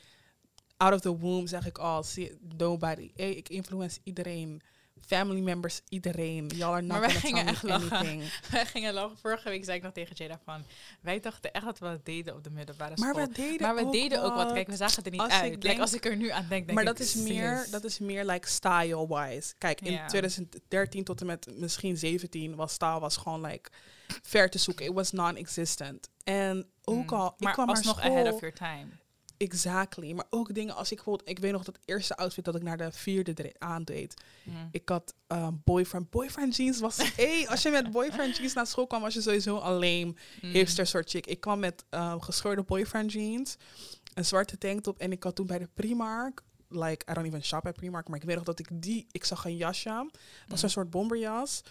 [0.77, 3.11] Out of the womb zeg ik al, zie- nobody.
[3.15, 4.61] Hey, ik influence iedereen
[5.07, 6.47] family members, iedereen.
[6.55, 7.91] Y'all are not Maar wij gingen echt me lachen.
[7.97, 8.33] anything.
[8.51, 9.19] Wij gingen lachen.
[9.19, 10.65] Vorige week zei ik nog tegen Jada van...
[11.01, 13.27] Wij dachten echt dat we het deden op de middelbare Maar school.
[13.27, 14.45] we deden maar we ook deden ook wat.
[14.45, 14.53] wat.
[14.53, 15.51] Kijk, we zagen er niet Als ik uit.
[15.51, 17.85] Like, denk- als ik er nu aan denk, denk maar ik, dat is, meer, dat
[17.85, 19.55] is meer like style-wise.
[19.59, 20.07] Kijk, in Ja.
[20.07, 23.71] 2013 tot en met misschien 17 was style was gewoon like
[24.23, 24.87] ver te zoeken.
[24.87, 26.09] It was non-existent.
[26.25, 27.19] En ook Mm.
[27.19, 28.87] al, ik maar kwam alsnog school, ahead of your time.
[29.41, 30.13] Exactly.
[30.13, 32.77] Maar ook dingen als ik bijvoorbeeld, ik weet nog dat eerste outfit dat ik naar
[32.77, 34.15] de vierde aandeed.
[34.45, 34.69] Mm.
[34.73, 36.11] Ik had um, boyfriend.
[36.11, 36.97] Boyfriend jeans was.
[37.17, 40.51] hey, als je met boyfriend jeans naar school kwam, was je sowieso alleen Mm.
[40.51, 41.27] hipster soort chick.
[41.27, 43.57] Ik kwam met um, gescheurde boyfriend jeans,
[44.15, 46.43] een zwarte tanktop en ik had toen bij de Primark.
[46.69, 49.25] Like, I don't even shop at Primark, maar ik weet nog dat ik die, ik
[49.25, 49.89] zag een jasje.
[49.89, 50.11] Dat
[50.49, 50.65] was Mm.
[50.65, 51.63] een soort bomberjas.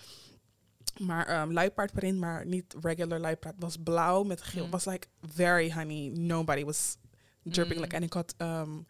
[0.97, 3.53] Maar um, luipaardprint, maar niet regular luipaard.
[3.55, 4.65] Het was blauw met geel.
[4.65, 4.71] Mm.
[4.71, 6.07] was like very honey.
[6.13, 6.95] Nobody was
[7.43, 7.75] dripping.
[7.77, 7.81] Mm.
[7.83, 8.87] Like, en ik had um,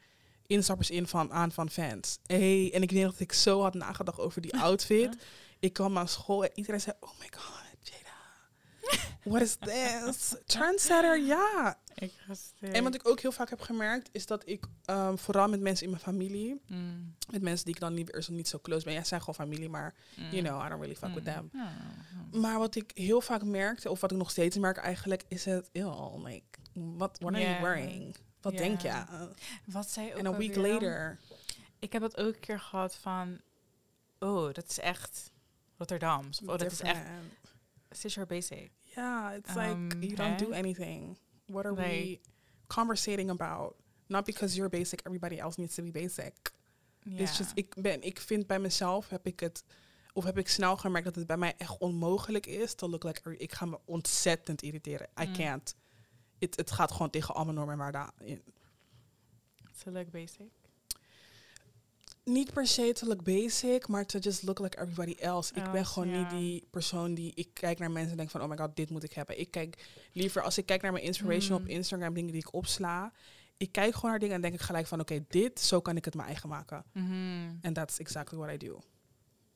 [0.48, 2.20] instappers in van, aan van fans.
[2.26, 5.16] Hey, en ik weet dat ik zo had nagedacht over die outfit.
[5.60, 8.18] ik kwam naar school en iedereen zei, oh my god, Jada.
[9.24, 10.36] What is this?
[10.46, 11.80] Trendsetter, ja.
[11.96, 12.12] Ik.
[12.60, 15.86] En wat ik ook heel vaak heb gemerkt, is dat ik um, vooral met mensen
[15.86, 17.16] in mijn familie, Mm.
[17.32, 19.96] met mensen die ik dan niet, niet zo close ben, ja, zijn gewoon familie, maar
[20.16, 20.30] Mm.
[20.30, 21.34] you know, I don't really fuck with Mm.
[21.34, 21.50] them.
[22.32, 22.42] Mm.
[22.42, 25.70] Maar wat ik heel vaak merkte, of wat ik nog steeds merk eigenlijk, is het,
[25.72, 28.16] ew, like, what, what are you wearing?
[28.42, 28.60] Wat Ja.
[28.60, 29.04] denk je?
[29.66, 31.20] Wat zei ook En een week later.
[31.80, 33.42] Ik heb het ook een keer gehad van...
[34.20, 35.32] Oh, dat is echt
[35.78, 36.42] Rotterdams.
[36.42, 38.14] Of, Oh, dat is echt...
[38.14, 38.72] your basic?
[38.82, 41.18] Yeah, it's Um, like you don't do anything.
[41.46, 42.20] What are we
[42.68, 43.74] conversating about?
[44.08, 46.34] Not because you're basic, everybody else needs to be basic.
[47.04, 49.64] It's just, ik, ben, ik vind bij mezelf, heb ik het,
[50.14, 53.38] of heb ik snel gemerkt dat het bij mij echt onmogelijk is to look like,
[53.38, 55.08] ik ga me ontzettend irriteren.
[55.22, 55.34] I Mm.
[55.34, 55.76] can't.
[56.40, 58.42] Het, het gaat gewoon tegen al mijn normen en waarden in.
[59.84, 60.52] To look basic.
[62.24, 65.54] Niet per se to look basic, maar to just look like everybody else.
[65.54, 68.50] Ik ben gewoon niet die persoon die, ik kijk naar mensen en denk van, oh
[68.50, 69.40] my god, dit moet ik hebben.
[69.40, 71.64] Ik kijk liever, als ik kijk naar mijn inspiration Mm.
[71.64, 73.12] op Instagram, dingen die ik opsla,
[73.58, 76.06] ik kijk gewoon naar dingen en denk ik gelijk van, oké, dit, zo kan ik
[76.06, 76.84] het mijn eigen maken.
[76.94, 77.56] Mhm.
[77.62, 78.80] And that's exactly what I do.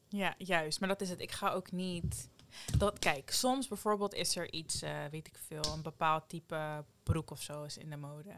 [0.08, 0.80] Ja, juist.
[0.80, 1.20] Maar dat is het.
[1.22, 2.30] Ik ga ook niet...
[2.78, 7.32] Dat, kijk, soms bijvoorbeeld is er iets, eh, weet ik veel, een bepaald type broek
[7.32, 8.32] of zo is in de mode.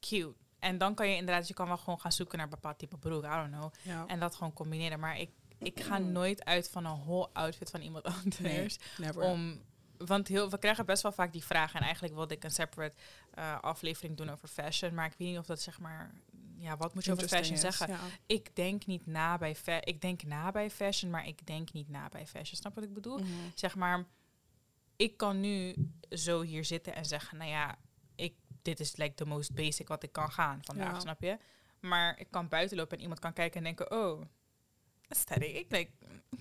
[0.00, 0.34] Cute.
[0.58, 2.96] En dan kan je inderdaad, je kan wel gewoon gaan zoeken naar een bepaald type
[2.96, 3.72] broek, I don't know.
[3.82, 4.06] Ja.
[4.06, 5.00] En dat gewoon combineren.
[5.00, 8.78] Maar ik, ik ga nooit uit van een whole outfit van iemand anders.
[8.98, 9.20] Nee.
[9.20, 9.62] Om,
[9.98, 11.74] want heel, we krijgen best wel vaak die vraag.
[11.74, 12.96] En eigenlijk wilde ik een separate
[13.30, 14.94] eh, aflevering doen over fashion.
[14.94, 16.14] Maar ik weet niet of dat zeg maar...
[16.64, 17.88] Ja, wat moet je over fashion is, zeggen?
[17.88, 18.00] ja.
[18.26, 21.88] Ik denk niet na bij fa- Ik denk na bij fashion, maar ik denk niet
[21.88, 22.56] na bij fashion.
[22.56, 23.18] Snap wat ik bedoel?
[23.18, 23.28] Mhm.
[23.54, 24.04] Zeg maar,
[24.96, 25.74] ik kan nu
[26.10, 27.78] zo hier zitten en zeggen, nou ja,
[28.14, 31.00] ik, dit is like the most basic wat ik kan gaan vandaag, Ja.
[31.00, 31.38] snap je?
[31.80, 34.22] Maar ik kan buiten lopen en iemand kan kijken en denken, oh,
[35.08, 35.90] aesthetic, like,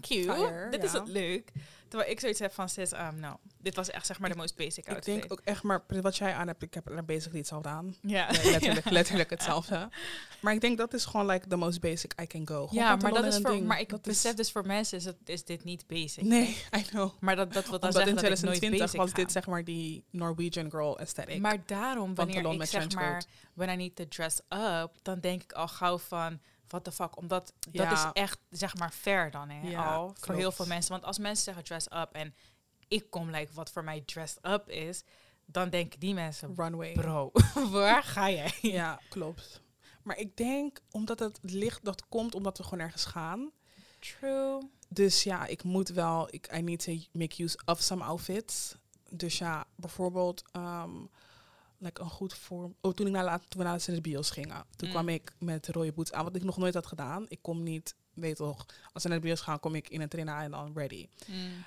[0.02, 1.52] cute, Fire, dit is het leuk.
[1.88, 4.56] Terwijl ik zoiets heb van, sis, um, no, dit was echt zeg maar de most
[4.56, 5.20] basic Ik outfit.
[5.20, 7.96] denk ook echt, maar wat jij aan hebt, ik heb er basically hetzelfde aan.
[8.02, 8.32] ja.
[8.32, 9.90] Ja, letterlijk, letterlijk hetzelfde.
[10.42, 12.68] Maar ik denk dat is gewoon like the most basic I can go.
[12.68, 13.68] Gewoon ja, maar, dat is voor, ding.
[13.68, 16.24] maar ik Dat besef is, dus voor mensen is, het, is dit niet basic.
[16.24, 16.48] Nee,
[16.80, 17.12] I know.
[17.20, 19.48] Maar dat, dat wil dan in zeggen dat ik nooit 2020 basic was dit zeg
[19.48, 21.40] maar die Norwegian girl aesthetic.
[21.40, 23.24] Maar daarom, wanneer ik zeg maar,
[23.54, 27.18] when I need to dress up, dan denk ik al gauw van, what the fuck.
[27.18, 30.16] Omdat dat is echt, zeg maar, fair dan, hè, Ja, al.
[30.20, 30.92] Voor heel veel mensen.
[30.92, 32.36] Want als mensen zeggen dress up en
[32.88, 35.04] ik kom, like, wat voor mij dressed up is,
[35.46, 36.94] dan denken die mensen, Runway.
[36.94, 37.32] bro,
[37.72, 38.54] waar ga jij?
[38.80, 39.62] Ja, klopt.
[40.04, 43.52] Maar ik denk, omdat het licht, dat komt omdat we gewoon ergens gaan.
[44.00, 44.70] True.
[44.90, 48.76] Dus ja, ik moet wel, ik, I need to make use of some outfits.
[49.10, 51.10] Dus ja, bijvoorbeeld, um,
[51.84, 52.76] like een goed vorm.
[52.82, 54.94] Oh, toen, ik naar, la- toen we naar de bios gingen, toen Mm.
[54.94, 57.26] kwam ik met rode boots aan, wat ik nog nooit had gedaan.
[57.28, 60.10] Ik kom niet, weet toch, als we naar de bios gaan, kom ik in een
[60.10, 61.08] trainer en dan ready.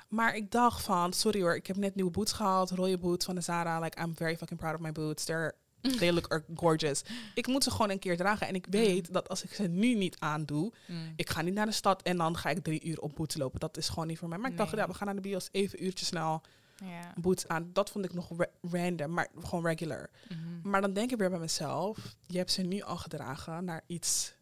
[0.09, 3.35] Maar ik dacht van, sorry hoor, ik heb net nieuwe boots gehaald, rode boots van
[3.35, 3.81] de Zara.
[3.81, 5.25] Like, I'm very fucking proud of my boots.
[5.25, 5.55] They're,
[5.99, 7.03] they look are gorgeous.
[7.35, 8.47] Ik moet ze gewoon een keer dragen.
[8.47, 11.13] En ik weet dat als ik ze nu niet aandoe, Mm.
[11.17, 13.61] ik ga niet naar de stad en dan ga ik drie uur op boots lopen.
[13.61, 14.39] Dat is gewoon niet voor mij.
[14.39, 16.43] Maar ik dacht, ja, we gaan naar de bios, even uurtje snel
[16.85, 17.13] Ja.
[17.21, 17.71] boots aan.
[17.73, 20.11] Dat vond ik nog ra- random, maar gewoon regular.
[20.29, 20.69] Mhm.
[20.71, 24.35] Maar dan denk ik weer bij mezelf, je hebt ze nu al gedragen naar iets,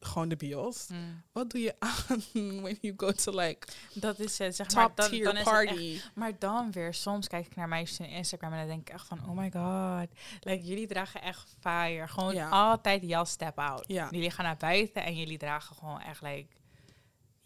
[0.00, 0.86] gewoon de bios.
[0.88, 1.22] Mm.
[1.32, 2.22] Wat doe je aan
[2.62, 4.90] when you go to like Dat is het, zeg maar.
[4.94, 6.00] Dan, tier dan echt party?
[6.14, 9.06] Maar dan weer, soms kijk ik naar meisjes in Instagram en dan denk ik echt
[9.06, 10.18] van, oh my god.
[10.40, 12.08] Like, jullie dragen echt fire.
[12.08, 12.48] Gewoon Ja.
[12.48, 13.84] altijd y'all step out.
[13.86, 14.08] Ja.
[14.10, 16.46] Jullie gaan naar buiten en jullie dragen gewoon echt like,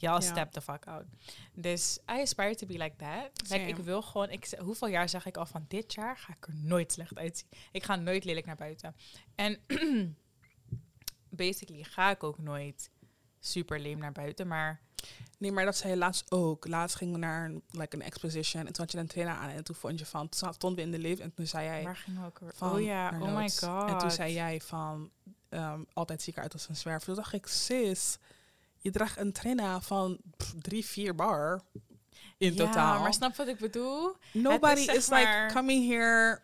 [0.03, 0.31] y'all Ja.
[0.31, 1.05] step the fuck out.
[1.55, 3.51] Dus I aspire to be like that.
[3.51, 6.47] Like, ik wil gewoon, ik, hoeveel jaar zeg ik al van dit jaar ga ik
[6.47, 7.49] er nooit slecht uitzien.
[7.73, 8.95] Ik ga nooit lelijk naar buiten.
[9.35, 9.59] En
[11.29, 12.91] basically ga ik ook nooit
[13.41, 14.81] super leem naar buiten, maar
[15.39, 16.67] Nee, maar dat zei je laatst ook.
[16.67, 19.49] Laatst gingen we naar een, like een exposition en toen had je een trainer aan
[19.49, 21.83] en toen vond je van, toen stonden we in de lift en toen zei jij
[21.83, 22.53] Waar ging we ook weer?
[22.55, 23.89] van Oh ja, oh my god.
[23.91, 25.11] En toen zei jij van,
[25.49, 27.07] ehm, altijd zie ik eruit als een zwerver.
[27.07, 28.19] Toen dacht ik, sis,
[28.83, 31.61] je draagt een trainer van pff, drie, vier bar
[32.39, 33.01] in ja, totaal.
[33.01, 34.17] maar snap wat ik bedoel?
[34.33, 36.41] Nobody is maar- like coming here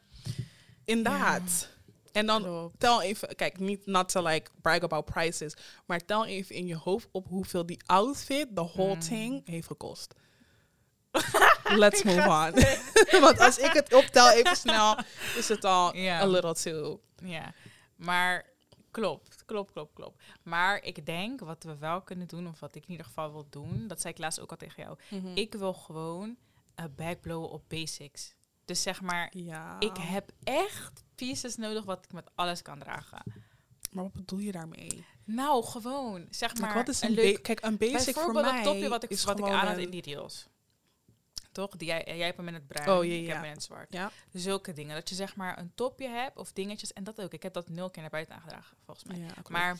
[0.84, 1.38] in Ja.
[1.38, 1.68] that.
[2.12, 2.80] En dan Klopt.
[2.80, 5.54] tel even, kijk, niet not to like brag about prices,
[5.86, 9.00] maar tel even in je hoofd op hoeveel die outfit, the whole Mm.
[9.00, 10.14] thing, heeft gekost.
[11.82, 12.52] Let's move on.
[13.24, 14.98] Want als ik het optel even snel,
[15.36, 16.20] is het al Ja.
[16.20, 17.00] a little too.
[17.24, 17.54] Ja,
[17.96, 18.46] maar
[18.90, 20.22] klopt, klopt, klopt, klopt.
[20.42, 23.46] Maar ik denk wat we wel kunnen doen, of wat ik in ieder geval wil
[23.50, 24.98] doen, dat zei ik laatst ook al tegen jou.
[25.10, 25.36] Mhm.
[25.36, 26.36] Ik wil gewoon
[26.74, 28.34] een backblowen op basics.
[28.64, 29.76] Dus zeg maar, ja.
[29.80, 33.22] ik heb echt pieces nodig wat ik met alles kan dragen.
[33.90, 35.04] Maar wat bedoel je daarmee?
[35.24, 37.34] Nou, gewoon, zeg Maar maar, wat is een een, leuk...
[37.34, 39.76] ba- Kijk, een basic voor bijvoorbeeld mij dat topje wat ik, wat ik aan had
[39.76, 40.46] in die reels.
[41.58, 41.76] Toch?
[41.76, 43.92] Die jij, jij hebt hem in het bruin, Oh, ik heb hem in het zwart.
[43.92, 44.10] Ja.
[44.32, 44.94] Zulke dingen.
[44.94, 46.92] Dat je zeg maar een topje hebt of dingetjes.
[46.92, 47.32] En dat ook.
[47.32, 49.18] Ik heb dat nul keer naar buiten aangedragen, volgens mij.
[49.18, 49.32] Ja.
[49.48, 49.78] Maar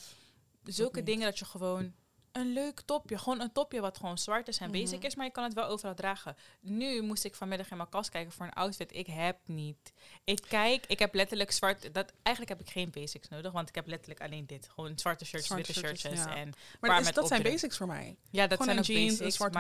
[0.65, 1.93] zulke dingen dat je gewoon
[2.33, 4.79] een leuk topje, gewoon een topje wat gewoon zwart is en Mhm.
[4.81, 6.37] basic is, maar je kan het wel overal dragen.
[6.61, 8.95] Nu moest ik vanmiddag in mijn kast kijken voor een outfit.
[8.95, 9.93] Ik heb niet.
[10.25, 11.95] Ik kijk, ik heb letterlijk zwart.
[11.95, 15.25] Dat eigenlijk heb ik geen basics nodig, want ik heb letterlijk alleen dit, gewoon zwarte
[15.25, 16.41] shirts, Zwarte witte shirtjes, shirtjes ja.
[16.41, 18.17] en maar is- dat zijn basics voor mij.
[18.31, 19.59] ja, dat Gewoon zijn een jeans, basics, een zwarte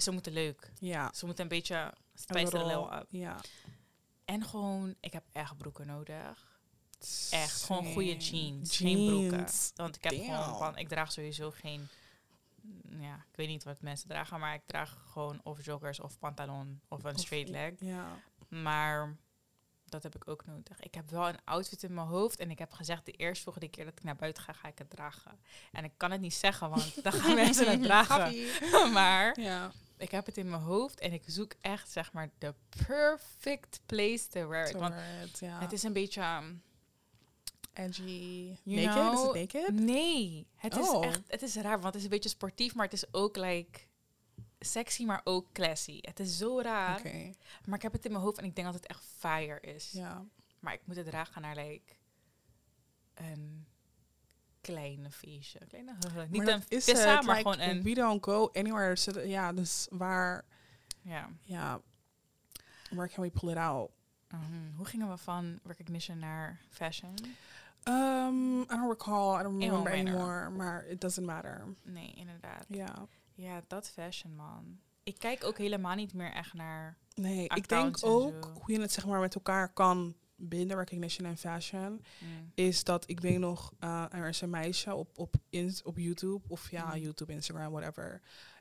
[0.00, 0.72] ze moeten leuk.
[0.78, 1.10] Ja.
[1.14, 3.06] Ze moeten een beetje spice er up.
[3.10, 3.36] Ja.
[4.24, 6.48] En gewoon, ik heb echt broeken nodig.
[7.30, 9.46] Echt, gewoon goede jeans, geen broeken.
[9.74, 10.42] Want ik heb Damn.
[10.42, 11.88] gewoon van, ik draag sowieso geen,
[12.62, 16.18] mm, ja, ik weet niet wat mensen dragen, maar ik draag gewoon of joggers of
[16.18, 17.72] pantalon of een Of- straight leg.
[17.78, 18.06] Ja.
[18.48, 19.16] Maar
[19.84, 20.80] dat heb ik ook nodig.
[20.80, 23.68] Ik heb wel een outfit in mijn hoofd en ik heb gezegd de eerste volgende
[23.68, 25.40] keer dat ik naar buiten ga, ga ik het dragen.
[25.72, 28.34] En ik kan het niet zeggen, want dan gaan mensen het dragen.
[28.92, 29.72] Maar Ja.
[30.00, 32.54] Ik heb het in mijn hoofd en ik zoek echt, zeg maar, de
[32.86, 34.72] perfect place to wear it.
[34.76, 34.94] Want
[35.40, 36.22] het is een beetje...
[36.22, 36.62] um,
[37.72, 38.56] edgy.
[38.62, 39.02] You naked?
[39.02, 39.74] know, is het naked?
[39.80, 41.04] Nee, het is Oh.
[41.06, 43.80] echt, het is raar, want het is een beetje sportief, maar het is ook like
[44.58, 45.98] sexy, maar ook classy.
[46.00, 47.02] Het is zo raar,
[47.64, 49.90] maar ik heb het in mijn hoofd en ik denk dat het echt fire is.
[49.92, 50.24] Ja.
[50.58, 51.94] Maar ik moet het dragen naar like
[53.14, 53.66] een
[54.60, 55.92] kleine feestje, kleine
[56.28, 58.96] niet Maar een is vissa, het, maar like, gewoon een We don't go anywhere.
[58.96, 60.44] So ja, dus waar...
[61.02, 61.28] ja.
[61.42, 61.80] Ja.
[62.90, 63.90] Where can we pull it out?
[64.28, 64.76] Mhm.
[64.76, 67.14] Hoe gingen we van recognition naar fashion?
[67.84, 69.40] Um, I don't recall.
[69.40, 70.50] I don't remember anymore.
[70.50, 71.64] Maar it doesn't matter.
[71.82, 72.64] Nee, inderdaad.
[72.68, 73.06] Ja.
[73.34, 74.78] Ja, dat fashion man.
[75.02, 76.98] Ik kijk ook helemaal niet meer echt naar.
[77.14, 78.32] Nee, ik denk en ook zo.
[78.42, 82.50] hoe je het zeg maar met elkaar kan binden, recognition en fashion, Mm.
[82.54, 86.40] is dat ik weet nog, uh, er is een meisje op, op, ins- op YouTube,
[86.48, 87.00] of ja, Mm.
[87.00, 88.20] YouTube, Instagram, whatever.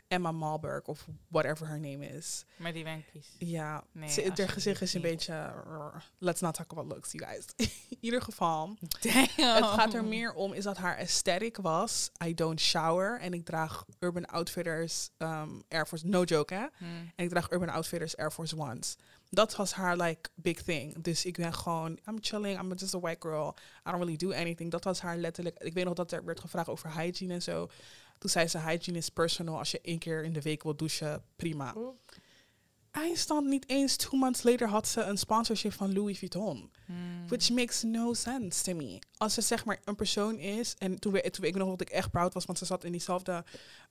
[0.09, 2.45] Emma Malberg, of whatever her name is.
[2.55, 3.27] Maar die wenkpies.
[3.37, 5.09] Ja, Nee, ze, haar gezicht is een niet.
[5.11, 5.33] beetje...
[5.67, 7.45] uh, let's not talk about looks, you guys.
[7.89, 9.27] In ieder geval, Damn.
[9.55, 12.11] het gaat er meer om is dat haar aesthetic was.
[12.25, 16.65] I don't shower en ik draag Urban Outfitters um, Air Force, no joke hè.
[16.77, 17.11] Mm.
[17.15, 18.95] En ik draag Urban Outfitters Air Force Ones.
[19.29, 21.01] Dat was haar like big thing.
[21.03, 23.55] Dus ik ben gewoon, I'm chilling, I'm just a white girl.
[23.87, 24.71] I don't really do anything.
[24.71, 25.57] Dat was haar letterlijk.
[25.59, 27.69] Ik weet nog dat er werd gevraagd over hygiene en zo.
[28.19, 29.57] Toen zei ze, hygiene is personal.
[29.57, 31.75] Als je één keer in de week wil douchen, prima.
[32.91, 36.71] Eindstand niet eens two months later had ze een sponsorship van Louis Vuitton.
[36.85, 37.27] Mm.
[37.27, 38.99] Which makes no sense to me.
[39.17, 41.89] Als ze zeg maar een persoon is, en toen, we, toen ik nog dat ik
[41.89, 43.43] echt proud was, want ze zat in diezelfde,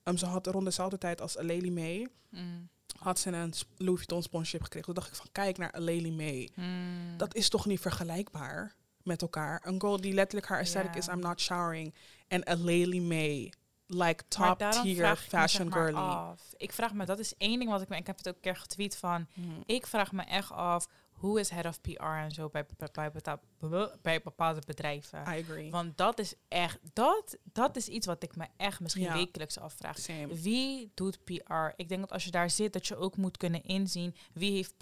[0.03, 2.69] um, ze had rond dezelfde tijd als Aleli May, Mm.
[2.99, 4.85] had ze een Louis Vuitton sponsorship gekregen.
[4.85, 6.49] Toen dacht ik van, kijk naar Aleli May.
[6.55, 7.17] Mm.
[7.17, 9.61] Dat is toch niet vergelijkbaar met elkaar?
[9.65, 11.93] Een girl die letterlijk haar aesthetic is, I'm not showering.
[12.27, 13.53] En Aleli May,
[13.91, 15.97] like top tier fashion zeg maar, girly.
[16.01, 16.41] af.
[16.57, 18.41] Ik vraag me, dat is één ding wat ik me, ik heb het ook een
[18.41, 19.49] keer getweet van, Mhm.
[19.65, 23.37] ik vraag me echt af, hoe is head of PR en zo bij, bij, bij,
[24.01, 25.19] bij bepaalde bedrijven?
[25.19, 25.71] I agree.
[25.71, 29.13] Want dat is echt, dat, dat is iets wat ik me echt misschien Ja.
[29.13, 29.99] wekelijks afvraag.
[29.99, 30.27] Same.
[30.35, 31.53] Wie doet PR?
[31.75, 34.73] Ik denk dat als je daar zit, dat je ook moet kunnen inzien wie heeft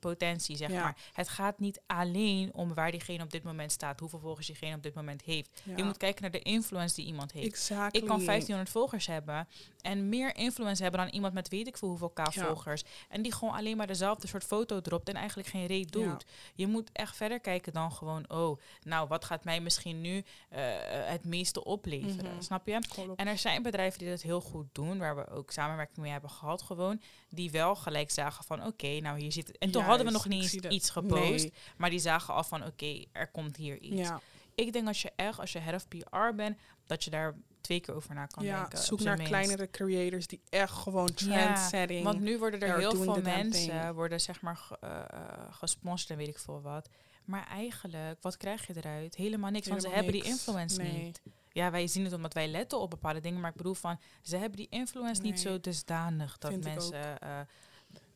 [0.00, 0.82] potentie, zeg Ja.
[0.82, 0.96] maar.
[1.12, 4.82] Het gaat niet alleen om waar diegene op dit moment staat, hoeveel volgers diegene op
[4.82, 5.60] dit moment heeft.
[5.64, 5.76] Ja.
[5.76, 7.46] Je moet kijken naar de influence die iemand heeft.
[7.46, 8.00] Exactly.
[8.00, 9.48] Ik kan 1500 volgers hebben
[9.80, 12.82] en meer influence hebben dan iemand met weet ik veel hoeveel k volgers.
[13.08, 16.24] En die gewoon alleen maar dezelfde soort foto dropt en eigenlijk geen reet doet.
[16.54, 20.60] Je moet echt verder kijken dan gewoon, oh, nou wat gaat mij misschien nu eh,
[20.88, 22.42] het meeste opleveren, Mhm.
[22.42, 22.78] snap je?
[22.88, 23.18] Klopt.
[23.20, 26.30] En er zijn bedrijven die dat heel goed doen, waar we ook samenwerking mee hebben
[26.30, 29.58] gehad, gewoon, die wel gelijk zagen van, oké, nou hier zit het.
[29.58, 31.52] En toen hadden we nog niet eens iets gepost, Nee.
[31.76, 34.08] maar die zagen al van, oké, er komt hier iets.
[34.08, 34.20] Ja.
[34.54, 37.80] Ik denk als je echt, als je head of PR bent, dat je daar twee
[37.80, 38.78] keer over na kan ja, denken.
[38.78, 39.32] zoek naar minst.
[39.32, 42.04] kleinere creators die echt gewoon Ja, trendsetting.
[42.04, 46.28] Want nu worden er heel veel mensen worden zeg maar eh, eh, gesponsord en weet
[46.28, 46.88] ik veel wat.
[47.26, 49.14] Maar eigenlijk, wat krijg je eruit?
[49.14, 51.02] Helemaal niks, want ze hebben die influence Nee.
[51.04, 51.22] niet.
[51.52, 54.36] Ja, wij zien het omdat wij letten op bepaalde dingen, maar ik bedoel van, ze
[54.36, 57.40] hebben die influence niet zo dusdanig dat Vind mensen eh,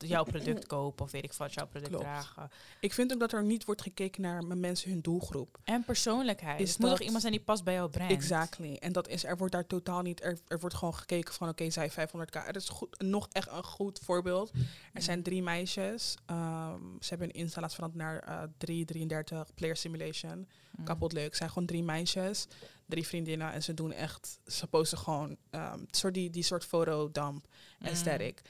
[0.06, 2.04] jouw product kopen of weet ik wat, jouw product Klopt.
[2.04, 2.50] dragen.
[2.80, 5.58] Ik vind ook dat er niet wordt gekeken naar mijn mensen hun doelgroep.
[5.64, 6.60] En persoonlijkheid.
[6.60, 8.10] Is het moet toch dat- iemand zijn die past bij jouw brand?
[8.10, 8.76] Exactly.
[8.80, 11.70] En dat is, er wordt daar totaal niet, er, er wordt gewoon gekeken van, oké,
[11.70, 12.44] zij 500k.
[12.44, 14.50] Het is goed, nog echt een goed voorbeeld.
[14.92, 16.14] Er zijn drie meisjes.
[16.26, 20.48] ehm, ze hebben hun Insta laatst veranderd naar eh 333 Player Simulation.
[20.76, 20.84] Mm.
[20.84, 21.24] Kapot leuk.
[21.24, 22.46] Het zijn gewoon drie meisjes,
[22.86, 23.52] drie vriendinnen.
[23.52, 27.46] En ze doen echt, ze posten gewoon ehm, soort die, die soort fotodump
[27.78, 27.86] Mm.
[27.86, 28.42] aesthetic.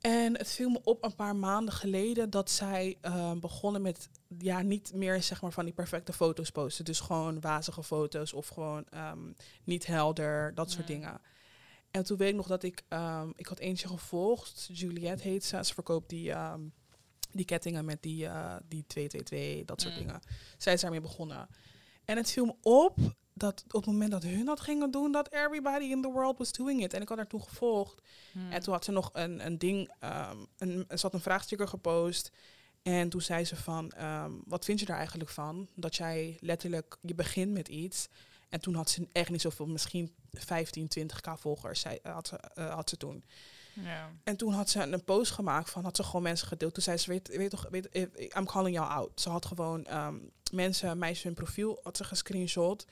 [0.00, 4.62] En het viel me op een paar maanden geleden dat zij ehm, begonnen met ja,
[4.62, 6.84] niet meer zeg maar van die perfecte foto's posten.
[6.84, 9.32] Dus gewoon wazige foto's of gewoon ehm,
[9.64, 10.94] niet helder, dat soort Ja.
[10.94, 11.20] dingen.
[11.90, 15.64] En toen weet ik nog dat ik, ehm, ik had eentje gevolgd, Juliette heet ze.
[15.64, 16.60] Ze verkoopt die, ehm,
[17.30, 20.00] die kettingen met die, eh die 222, dat soort Mm.
[20.00, 20.20] dingen.
[20.58, 21.48] Zij is daarmee begonnen.
[22.04, 22.98] En het viel me op
[23.38, 26.52] dat op het moment dat hun dat gingen doen, dat everybody in the world was
[26.52, 26.94] doing it.
[26.94, 28.02] En ik had haar toen gevolgd.
[28.32, 28.52] Mm.
[28.52, 32.32] En toen had ze nog een, een ding, ehm, een, ze had een vraagsticker gepost.
[32.82, 35.68] En toen zei ze van, ehm, wat vind je daar eigenlijk van?
[35.74, 38.08] Dat jij letterlijk, je begint met iets.
[38.48, 42.74] En toen had ze echt niet zoveel, misschien 15, 20k volgers, zei, had, ze, eh,
[42.74, 43.24] had ze toen.
[43.72, 44.10] Ja.
[44.24, 46.74] En toen had ze een post gemaakt van, had ze gewoon mensen gedeeld.
[46.74, 48.02] Toen zei ze, weet, weet toch, weet, eh,
[48.36, 49.20] I'm calling jou out.
[49.20, 50.16] Ze had gewoon ehm,
[50.52, 52.86] mensen, meisjes hun profiel, had ze gescreenshot.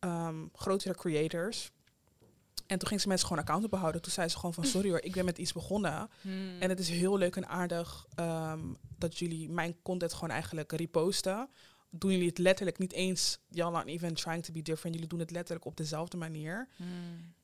[0.00, 1.72] Ehm grotere creators.
[2.66, 4.02] En toen ging ze mensen gewoon account behouden.
[4.02, 6.10] Toen zei ze gewoon van, sorry hoor, ik ben met iets begonnen.
[6.20, 6.60] Mm.
[6.60, 8.60] En het is heel leuk en aardig ehm,
[8.98, 11.48] dat jullie mijn content gewoon eigenlijk reposten.
[11.90, 14.94] Doen jullie het letterlijk niet eens, y'all aren't even trying to be different.
[14.94, 16.68] Jullie doen het letterlijk op dezelfde manier.
[16.76, 16.86] Mm.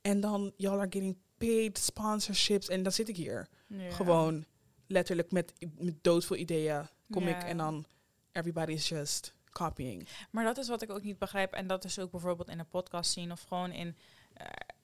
[0.00, 2.68] En dan, y'all are getting paid sponsorships.
[2.68, 3.48] En dan zit ik hier.
[3.90, 4.44] Gewoon
[4.86, 7.86] letterlijk met, met doodveel ideeën kom ik en dan
[8.32, 10.08] everybody is just copying.
[10.30, 11.52] Maar dat is wat ik ook niet begrijp.
[11.52, 13.96] En dat is ook bijvoorbeeld in een podcast zien of gewoon in.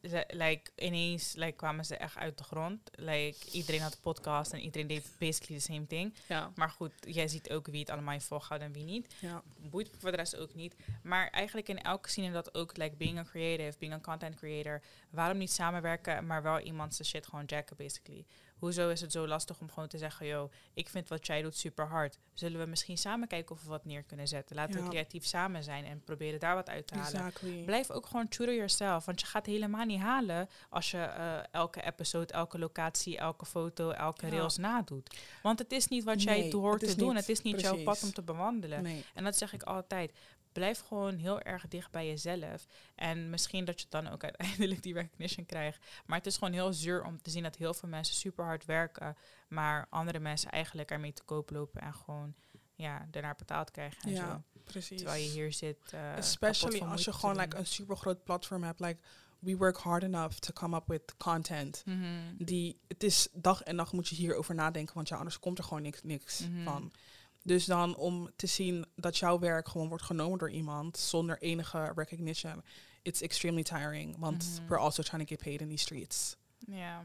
[0.02, 2.90] ze- like, ineens like, kwamen ze echt uit de grond.
[2.92, 6.14] Like, iedereen had een podcast en iedereen deed basically the same thing.
[6.28, 6.52] Ja.
[6.54, 9.14] Maar goed, jij ziet ook wie het allemaal volhoudt en wie niet.
[9.20, 9.42] ja.
[9.70, 10.74] Boeit voor de rest ook niet.
[11.02, 14.82] Maar eigenlijk in elke scene dat ook, like being a creative, being a content creator.
[15.10, 18.24] Waarom niet samenwerken, maar wel iemand zijn shit gewoon jacken, basically.
[18.62, 21.56] Hoezo is het zo lastig om gewoon te zeggen, yo, ik vind wat jij doet
[21.56, 22.18] super hard.
[22.34, 24.56] Zullen we misschien samen kijken of we wat neer kunnen zetten?
[24.56, 24.82] Laten Ja.
[24.82, 27.12] we creatief samen zijn en proberen daar wat uit te halen.
[27.12, 27.64] Exactly.
[27.64, 29.04] Blijf ook gewoon true to yourself.
[29.04, 33.90] Want je gaat helemaal niet halen als je eh, elke episode, elke locatie, elke foto,
[33.90, 34.32] elke Ja.
[34.32, 35.16] rails nadoet.
[35.42, 37.16] Want het is niet wat Nee, jij hoort te doen.
[37.16, 38.82] Het is niet jouw pad om te bewandelen.
[38.82, 39.04] Nee.
[39.14, 40.12] En dat zeg ik altijd.
[40.52, 42.66] Blijf gewoon heel erg dicht bij jezelf.
[42.94, 45.84] En misschien dat je dan ook uiteindelijk die recognition krijgt.
[46.06, 48.64] Maar het is gewoon heel zuur om te zien dat heel veel mensen super hard
[48.64, 49.16] werken.
[49.48, 52.34] Maar andere mensen eigenlijk ermee te koop lopen en gewoon
[52.74, 54.02] ja, daarnaar betaald krijgen.
[54.02, 54.60] En Ja, zo.
[54.64, 54.98] precies.
[54.98, 55.78] Terwijl je hier zit.
[55.92, 58.80] eh, Especially als je gewoon like, een super groot platform hebt.
[58.80, 59.00] Like,
[59.38, 61.82] we work hard enough to come up with content.
[61.86, 62.06] Mhm.
[62.38, 65.64] Die, het is dag en nacht moet je hierover nadenken, want ja, anders komt er
[65.64, 66.62] gewoon niks, niks Mhm.
[66.64, 66.92] van.
[67.42, 71.92] Dus dan om te zien dat jouw werk gewoon wordt genomen door iemand zonder enige
[71.94, 72.62] recognition,
[73.02, 74.18] it's extremely tiring.
[74.18, 74.68] Want Mhm.
[74.68, 76.36] we're also trying to get paid in these streets.
[76.58, 77.04] Ja,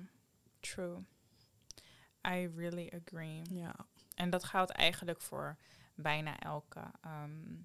[0.60, 0.98] true.
[2.28, 3.42] I really agree.
[3.50, 3.76] Ja,
[4.16, 5.58] En dat geldt eigenlijk voor
[5.96, 7.56] bijna elke ehm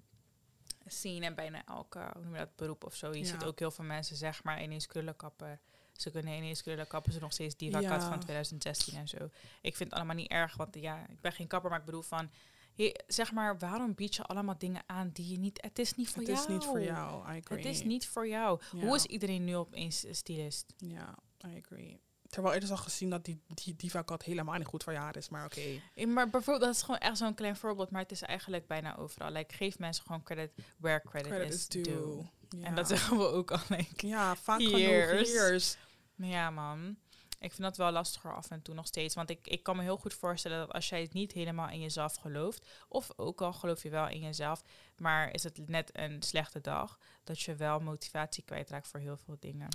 [0.85, 3.11] scene en bijna elke, hoe noem je dat, beroep of zo.
[3.11, 3.25] Je Ja.
[3.25, 5.59] ziet ook heel veel mensen, zeg maar, ineens krullenkappen.
[5.93, 9.17] Ze kunnen ineens krullen kappen, ze nog steeds diva van 2016 en zo.
[9.61, 12.01] Ik vind het allemaal niet erg, want ja, ik ben geen kapper, maar ik bedoel
[12.01, 12.29] van,
[12.75, 16.09] je, zeg maar, waarom bied je allemaal dingen aan die je niet, het is niet
[16.09, 16.39] voor het jou.
[16.41, 17.33] is niet voor jou.
[17.33, 17.57] I agree.
[17.57, 18.61] Het is niet voor jou.
[18.71, 20.73] Hoe is iedereen nu opeens een stylist?
[20.77, 22.01] Ja, I agree.
[22.29, 25.17] Terwijl er is al gezien dat die, die diva cut helemaal niet goed voor haar
[25.17, 25.61] is, maar oké.
[25.95, 28.97] Ja, Maar bijvoorbeeld, dat is gewoon echt zo'n klein voorbeeld, maar het is eigenlijk bijna
[28.97, 29.31] overal.
[29.31, 31.83] Like, geef mensen gewoon credit where credit, Credit is, due.
[31.83, 32.29] due.
[32.49, 32.65] Ja.
[32.65, 34.07] En dat zeggen we ook al, like.
[34.07, 35.09] Ja, vaak Years.
[35.09, 35.77] genoeg years.
[36.15, 36.97] Ja, man.
[37.43, 39.15] Ik vind dat wel lastiger af en toe nog steeds.
[39.15, 41.81] Want ik, ik kan me heel goed voorstellen dat als jij het niet helemaal in
[41.81, 44.61] jezelf gelooft, of ook al geloof je wel in jezelf,
[44.97, 49.37] maar is het net een slechte dag, dat je wel motivatie kwijtraakt voor heel veel
[49.39, 49.67] dingen.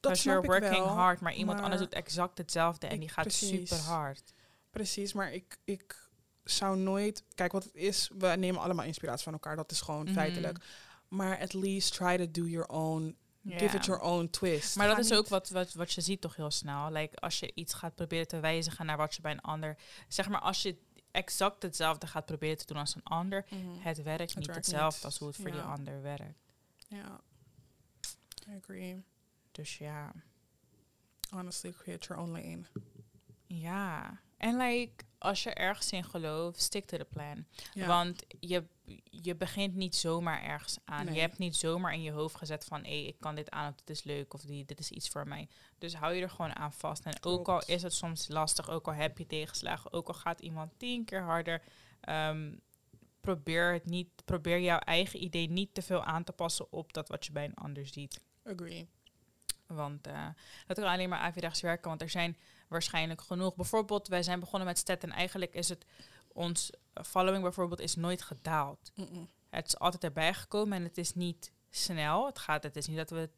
[0.00, 3.08] Dat you're ik working wel, hard, maar iemand anders doet exact hetzelfde en ik- die
[3.08, 3.68] gaat precies.
[3.68, 4.32] super hard.
[4.70, 6.08] Precies, maar ik, ik
[6.44, 7.24] zou nooit...
[7.34, 9.56] Kijk, wat het is, we nemen allemaal inspiratie van elkaar.
[9.56, 10.12] Dat is gewoon Mhm.
[10.12, 10.58] feitelijk.
[11.08, 13.16] Maar at least try to do your own...
[13.48, 14.76] Give it your own twist.
[14.76, 16.92] Maar dat is ook wat, wat, wat je ziet toch heel snel.
[16.92, 19.76] Like, als je iets gaat proberen te wijzigen naar wat je bij een ander...
[20.08, 20.76] Zeg maar, als je
[21.10, 23.46] exact hetzelfde gaat proberen te doen als een ander...
[23.50, 23.78] Mhm.
[23.78, 25.04] Het werkt niet werkt hetzelfde niet.
[25.04, 26.38] als hoe het voor die ander werkt.
[26.88, 27.20] Ja,
[28.48, 29.02] I agree.
[29.52, 30.12] Dus ja,
[31.30, 32.62] Honestly, create your own lane.
[33.46, 34.20] ja.
[34.36, 37.46] En like, als je ergens in gelooft, stick to the plan.
[37.74, 38.64] Want je,
[39.10, 41.04] je begint niet zomaar ergens aan.
[41.04, 41.14] Nee.
[41.14, 42.84] Je hebt niet zomaar in je hoofd gezet van...
[42.84, 45.28] hé, ik kan dit aan of dit is leuk of die, dit is iets voor
[45.28, 45.48] mij.
[45.78, 47.04] Dus hou je er gewoon aan vast.
[47.04, 49.92] En ook al is het soms lastig, ook al heb je tegenslagen...
[49.92, 51.62] ook al gaat iemand tien keer harder...
[52.00, 52.54] ehm,
[53.20, 56.72] probeer, het niet, probeer jouw eigen idee niet te veel aan te passen...
[56.72, 58.20] op dat wat je bij een ander ziet.
[58.44, 58.88] Agree.
[59.66, 60.26] Want eh,
[60.66, 61.88] dat kan alleen maar averechts werken.
[61.88, 62.36] Want er zijn
[62.68, 63.54] waarschijnlijk genoeg.
[63.54, 65.86] Bijvoorbeeld, wij zijn begonnen met stat en eigenlijk is het
[66.36, 66.70] ons
[67.04, 68.92] following bijvoorbeeld is nooit gedaald.
[69.50, 72.26] Het is altijd erbij gekomen en het is niet snel.
[72.26, 73.30] Het, gaat, het is niet dat we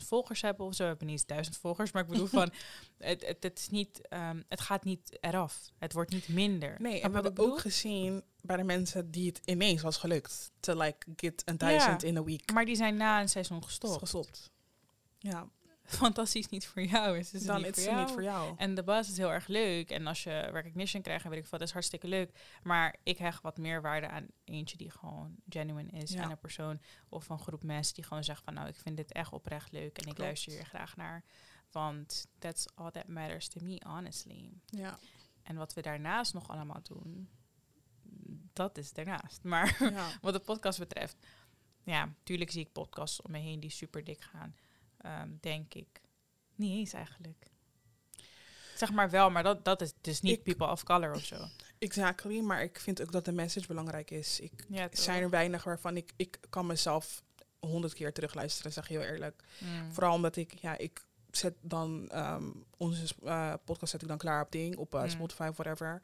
[0.00, 0.82] 70.000 volgers hebben of zo.
[0.82, 2.52] We hebben niet eens 1000 volgers, maar ik bedoel van,
[2.98, 5.70] het, het, het, is niet, ehm, het gaat niet eraf.
[5.78, 6.76] Het wordt niet minder.
[6.78, 10.50] Nee, en we hebben ook gezien bij de mensen die het ineens was gelukt.
[10.60, 12.08] To like get een duizend Ja.
[12.08, 12.52] in a week.
[12.52, 13.98] Maar die zijn na een seizoen gestopt.
[13.98, 14.50] gestopt.
[15.18, 15.48] Ja,
[16.04, 17.18] Fantastisch niet voor jou.
[17.18, 18.54] Is het dan niet is voor het niet voor jou.
[18.56, 19.90] En de bas is heel erg leuk.
[19.90, 22.38] En als je recognition krijgt, en weet ik wat, dat is hartstikke leuk.
[22.62, 26.12] Maar ik hecht wat meer waarde aan eentje die gewoon genuine is.
[26.12, 26.22] Ja.
[26.22, 29.12] En een persoon of een groep mensen die gewoon zegt van nou, ik vind dit
[29.12, 29.98] echt oprecht leuk.
[29.98, 31.24] En ik luister hier graag naar.
[31.70, 34.52] Want that's all that matters to me, honestly.
[34.66, 34.98] Ja.
[35.42, 37.28] En wat we daarnaast nog allemaal doen,
[38.52, 39.42] dat is daarnaast.
[39.52, 40.08] Maar ja.
[40.20, 41.16] wat de podcast betreft,
[41.82, 44.54] ja, tuurlijk zie ik podcasts om me heen die super dik gaan.
[45.02, 46.00] Ehm, denk ik.
[46.54, 47.46] Niet eens eigenlijk.
[48.76, 51.36] Zeg maar wel, maar dat, dat is dus niet Ik- people of color of zo.
[51.78, 54.40] Exactly, maar ik vind ook dat de message belangrijk is.
[54.40, 57.22] Ik Ja, zijn er weinig waarvan ik, ik kan mezelf
[57.60, 59.42] honderd keer terugluisteren, zeg je heel eerlijk.
[59.58, 59.92] Mm.
[59.92, 64.42] Vooral omdat ik, ja, ik zet dan ehm, onze eh, podcast zet ik dan klaar
[64.44, 65.08] op ding, op eh, Mm.
[65.08, 66.02] Spotify, whatever.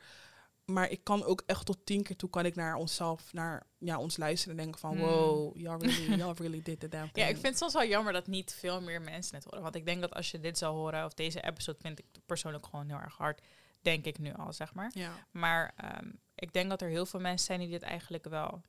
[0.70, 3.98] Maar ik kan ook echt tot tien keer toe kan ik naar onszelf, naar ja,
[3.98, 5.00] ons luisteren en denken van Mm.
[5.02, 8.12] wow, y'all really, y'all really did the damn Ja, ik vind het soms wel jammer
[8.12, 9.62] dat niet veel meer mensen het horen.
[9.62, 12.66] Want ik denk dat als je dit zou horen, of deze episode vind ik persoonlijk
[12.66, 13.40] gewoon heel erg hard.
[13.82, 14.90] Denk ik nu al, zeg maar.
[14.94, 18.62] Ja, Maar ehm, ik denk dat er heel veel mensen zijn die dit eigenlijk wel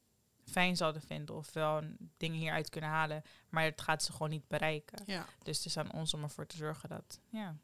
[0.46, 1.36] fijn zouden vinden.
[1.36, 1.82] Of wel
[2.18, 3.22] dingen hieruit kunnen halen.
[3.50, 5.04] Maar het gaat ze gewoon niet bereiken.
[5.06, 7.56] ja, Dus het is aan ons om ervoor te zorgen dat, ja,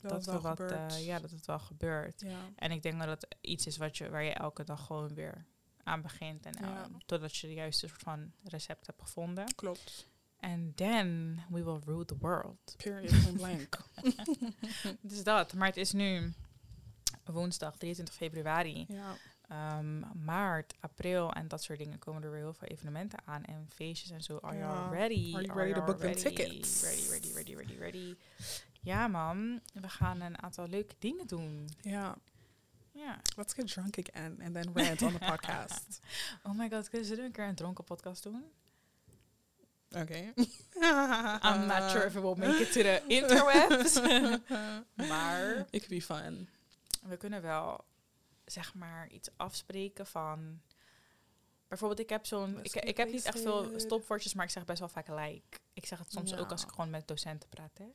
[0.00, 2.20] dat, dat, wel wat, eh, ja, dat het wel gebeurt.
[2.20, 2.38] ja.
[2.56, 5.44] En ik denk dat het iets is wat je, waar je elke dag gewoon weer
[5.82, 6.46] aan begint.
[6.46, 6.82] En Ja.
[6.82, 9.54] eh, totdat je de juiste soort van recept hebt gevonden.
[9.54, 10.06] Klopt.
[10.40, 12.74] And then we will rule the world.
[12.76, 13.78] Period point blank.
[15.00, 15.52] dus dat.
[15.52, 16.32] Maar het is nu
[17.24, 18.84] woensdag 23 februari.
[18.88, 19.16] ja.
[19.48, 23.44] Ehm, maart, april en dat soort dingen komen er weer heel veel evenementen aan.
[23.44, 24.36] En feestjes en zo.
[24.36, 24.88] Are you Ja.
[24.88, 25.34] ready?
[25.34, 26.20] Are you ready to book ready?
[26.22, 26.82] tickets?
[26.82, 28.14] Ready, ready, ready, ready, ready.
[28.88, 31.68] Ja man, we gaan een aantal leuke dingen doen.
[31.80, 32.16] ja,
[32.92, 33.20] Ja.
[33.36, 36.00] let's get drunk again and then rant on the podcast.
[36.46, 38.44] Oh my god, kunnen ze een keer een dronken podcast doen?
[39.90, 40.32] Oké.
[41.48, 44.00] I'm not sure if it will make it to the interwebs.
[45.10, 46.48] maar It could be fun.
[47.02, 47.84] we kunnen wel,
[48.44, 50.60] zeg maar, iets afspreken van...
[51.68, 52.58] Bijvoorbeeld, ik heb zo'n...
[52.62, 55.58] Ik, ik heb niet echt veel stopwoordjes, maar ik zeg best wel vaak like.
[55.72, 56.38] Ik zeg het soms Ja.
[56.38, 57.86] ook als ik gewoon met docenten praat, hè.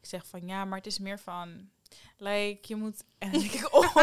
[0.00, 1.68] Ik zeg van, ja, maar het is meer van...
[2.16, 3.04] Like, je moet...
[3.18, 3.94] En dan denk ik, oh,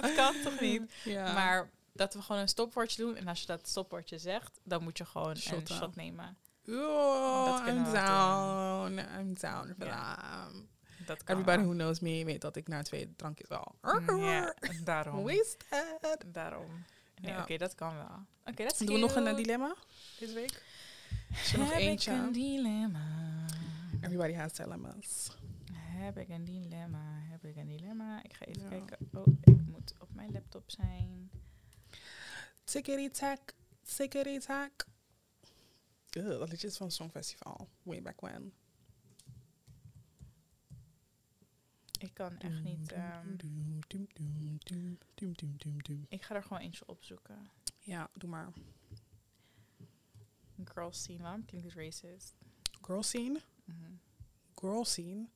[0.00, 0.82] dat kan toch niet?
[1.04, 1.32] Ja.
[1.32, 3.16] Maar dat we gewoon een stopwoordje doen.
[3.16, 6.36] En als je dat stopwoordje zegt, dan moet je gewoon een shot nemen.
[6.68, 8.98] Oh, I'm down.
[9.18, 10.52] I'm down for that.
[11.06, 11.66] Dat kan Everybody wel.
[11.66, 13.74] who knows me weet dat ik na twee drankjes wel.
[13.82, 15.22] Mm, Ja, daarom.
[15.24, 16.24] Wasted.
[16.26, 16.84] Daarom.
[17.20, 17.40] Nee, Ja.
[17.42, 18.26] oké, dat kan wel.
[18.44, 19.74] Oké, dat is Doen we nog een eh, dilemma
[20.18, 20.62] deze week?
[21.42, 22.12] Is er nog eentje?
[22.12, 23.00] een dilemma?
[24.02, 25.36] Everybody has dilemmas.
[25.72, 27.18] Heb ik een dilemma?
[27.20, 28.22] Heb ik een dilemma?
[28.22, 28.68] Ik ga even Ja.
[28.68, 29.08] kijken.
[29.12, 31.30] Oh, ik moet op mijn laptop zijn.
[32.64, 34.86] Tickety tack, tickety tack.
[36.16, 37.68] Ugh, dat liedje is van Songfestival.
[37.82, 38.52] Way back when.
[41.98, 42.92] Ik kan echt niet...
[46.08, 47.50] ik ga er gewoon eentje opzoeken.
[47.78, 48.52] Ja, doe maar.
[50.64, 51.22] Girl scene.
[51.22, 52.34] Waarom klinkt het racist?
[52.82, 53.40] Girl scene.
[53.78, 53.92] Mhm.
[54.54, 55.28] Girl scene.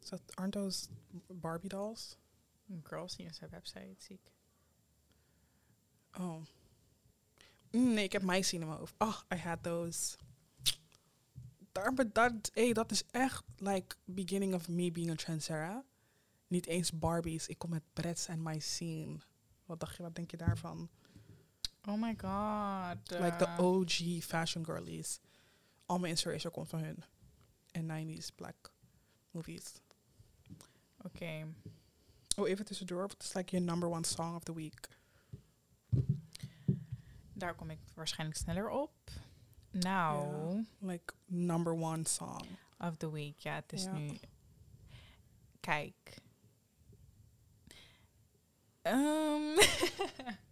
[0.00, 0.88] Is dat, aren't those
[1.26, 2.16] Barbie dolls?
[2.82, 4.32] Girl scene is haar website, zie ik.
[6.18, 6.42] Oh.
[7.70, 8.94] Mm, nee, ik heb My Scene in mijn hoofd.
[8.98, 10.16] Oh, I had those.
[11.72, 15.84] Daar, dat, hey, dat is echt like beginning of me being a trendsetter.
[16.46, 17.46] Niet eens Barbies.
[17.46, 19.16] Ik kom met Bretts en My Scene.
[19.64, 20.88] Wat dacht je, wat denk je daarvan?
[21.86, 23.20] Oh my god.
[23.20, 25.20] Like the eh, OG fashion girlies.
[25.86, 27.04] Al mijn inspiration komt van hun.
[27.70, 27.86] En
[28.18, 28.72] 90s black
[29.30, 29.72] movies.
[31.02, 31.54] Oké.
[32.36, 33.00] Oh, even tussendoor.
[33.08, 34.88] Wat is like your number one song of the week?
[37.32, 38.92] Daar kom ik waarschijnlijk sneller op.
[39.70, 42.44] Nou, Like number one song.
[42.78, 43.38] of the week.
[43.38, 43.92] Ja, het is Ja.
[43.92, 44.18] nu...
[45.60, 46.16] Kijk.
[48.82, 49.56] Ehm,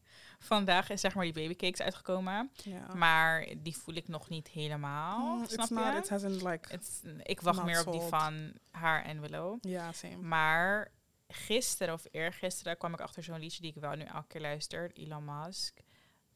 [0.46, 2.50] Vandaag is zeg maar die babycakes uitgekomen.
[2.62, 2.94] Ja.
[2.94, 5.36] Maar die voel ik nog niet helemaal.
[5.36, 5.96] Mm, snap it's je?
[5.98, 9.58] it hasn't like, Het- ik wacht meer op die van haar en Willow.
[9.60, 10.16] ja, same.
[10.16, 10.90] Maar
[11.28, 14.90] gisteren of eergisteren kwam ik achter zo'n liedje die ik wel nu elke keer luister.
[14.94, 15.78] Elon Musk.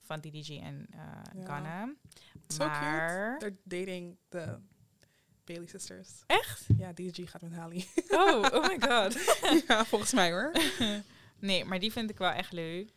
[0.01, 1.23] Van DDG en Ja.
[1.45, 1.95] Ghana.
[2.49, 3.39] So maar...
[3.39, 4.59] They're dating the
[5.45, 6.11] Bailey sisters.
[6.27, 6.67] Echt?
[6.77, 7.85] Ja, DG gaat met Halle.
[8.09, 9.39] Oh, oh my god.
[9.69, 10.53] ja, volgens mij hoor.
[11.39, 12.91] Nee, maar die vind ik wel echt leuk.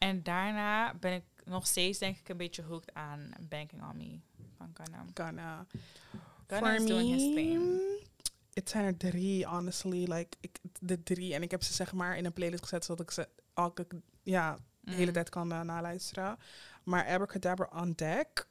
[0.00, 4.18] En daarna ben ik nog steeds denk ik een beetje hooked aan Banking on Me
[4.56, 5.04] van Ghana.
[5.14, 5.66] Ghana.
[6.46, 7.80] Ghana is doing his thing.
[8.52, 10.12] Het zijn er drie, honestly.
[10.12, 11.34] Like, ik, de drie.
[11.34, 13.86] En ik heb ze zeg maar in een playlist gezet, zodat ik ze elke,
[14.22, 15.12] ja, de hele Mhm.
[15.12, 16.38] tijd kan uh, naluisteren.
[16.84, 18.46] Maar Abracadabra on Deck.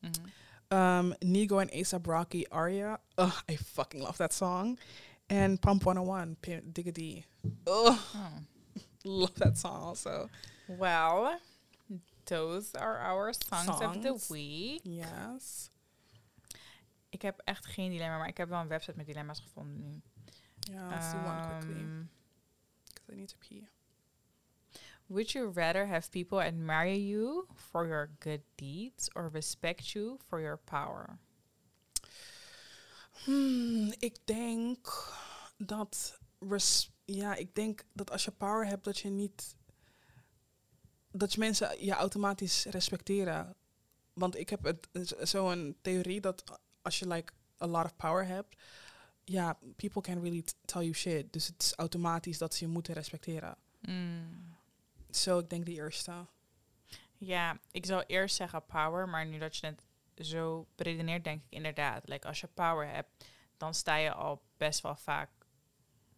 [0.00, 0.12] Mhm.
[0.68, 3.00] Um, Nigo en ASAP Rocky, Aria.
[3.16, 4.78] Ugh, I fucking love that song.
[5.26, 6.98] En Pump 101, P- Digga D.
[7.64, 8.36] Ugh, Oh.
[9.20, 10.28] love that song also.
[10.78, 11.38] Well,
[12.24, 14.80] those are our songs, of the week.
[14.84, 15.70] Yes.
[17.08, 20.00] Ik heb echt geen dilemma, maar ik heb wel een website met dilemma's gevonden nu.
[20.60, 21.80] Yeah, let's do one quickly.
[21.80, 22.02] Ehm,
[22.94, 23.68] Because I need to pee.
[25.06, 30.40] Would you rather have people admire you for your good deeds or respect you for
[30.40, 31.18] your power?
[33.24, 34.88] Hmm, ik denk
[35.56, 36.18] dat
[36.48, 39.56] res- ja, ik denk dat als je power hebt, dat je niet
[41.12, 43.54] dat je mensen je automatisch respecteren.
[44.12, 44.74] Want ik heb
[45.22, 47.32] zo'n theorie dat als je like
[47.62, 48.56] a lot of power hebt,
[49.24, 51.32] ja, people can really tell you shit.
[51.32, 53.56] Dus het is automatisch dat ze je moeten respecteren.
[53.80, 54.56] Mm.
[55.10, 56.26] Zo, ik denk die eerste.
[57.18, 59.82] Ja, ik zou eerst zeggen power, maar nu dat je het
[60.26, 62.08] zo beredeneert, denk ik inderdaad.
[62.08, 63.24] Like, als je power hebt,
[63.56, 65.30] dan sta je al best wel vaak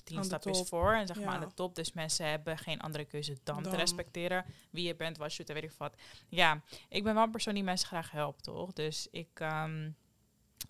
[0.04, 0.66] tien stapjes top.
[0.66, 0.92] voor.
[0.92, 1.74] En zeg maar aan de top.
[1.74, 5.54] Dus mensen hebben geen andere keuze dan, te respecteren wie je bent, wat je doet
[5.54, 5.94] weet ik wat.
[6.28, 8.72] Ja, ik ben wel een persoon die mensen graag helpt, toch?
[8.72, 9.90] Dus ik ehm,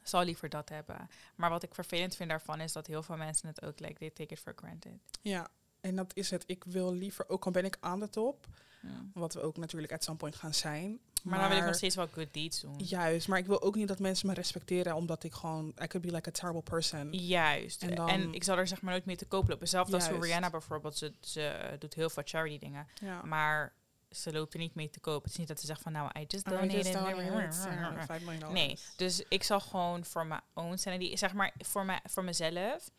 [0.03, 1.09] zal liever dat hebben.
[1.35, 4.11] Maar wat ik vervelend vind daarvan is dat heel veel mensen het ook, like, they
[4.11, 4.93] take it for granted.
[5.21, 5.49] Ja,
[5.81, 6.45] en dat is het.
[6.47, 8.47] Ik wil liever, ook al ben ik aan de top,
[8.83, 9.05] Ja.
[9.15, 11.01] wat we ook natuurlijk at some point gaan zijn.
[11.23, 12.75] Maar, dan wil ik nog steeds wel good deeds doen.
[12.79, 16.07] Juist, maar ik wil ook niet dat mensen me respecteren omdat ik gewoon, I could
[16.07, 17.13] be like a terrible person.
[17.13, 17.83] Juist.
[17.83, 19.69] En ik zal er zeg maar nooit mee te koop lopen.
[19.69, 20.23] Zelfs als Juist.
[20.23, 22.87] Rihanna bijvoorbeeld, ze, ze doet heel veel charity dingen.
[23.01, 23.23] Ja.
[23.23, 23.73] Maar
[24.11, 25.23] ze loopt er niet mee te koop.
[25.23, 26.73] Het is niet dat ze zegt van nou, I just I donated.
[26.73, 28.53] just donated, $5 million.
[28.53, 32.91] Nee, dus ik zal gewoon voor mijn own sanity, zeg maar voor, mij, voor mezelf,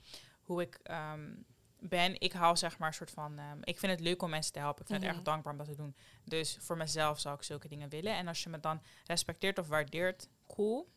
[0.42, 1.32] hoe ik ehm,
[1.90, 4.54] ben, ik hou zeg maar een soort van, ehm, ik vind het leuk om mensen
[4.54, 4.82] te helpen.
[4.82, 5.96] Ik vind het erg dankbaar om dat te doen.
[6.24, 8.16] Dus voor mezelf zou ik zulke dingen willen.
[8.16, 10.92] En als je me dan respecteert of waardeert, cool.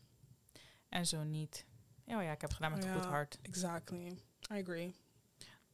[0.88, 1.64] En zo niet.
[2.04, 3.38] Oh ja, ik heb het gedaan met een goed hart.
[3.42, 4.06] Exactly.
[4.52, 4.94] I agree.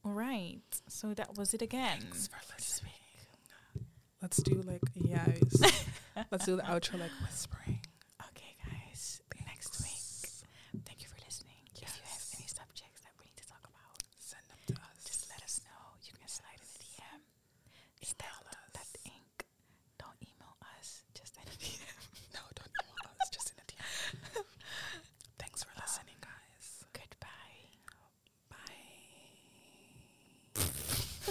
[0.01, 2.01] Alright, so that was it again.
[2.01, 2.95] Thanks for listening.
[4.21, 5.85] Let's do like, juist.
[6.31, 7.82] Let's do the outro like whispering.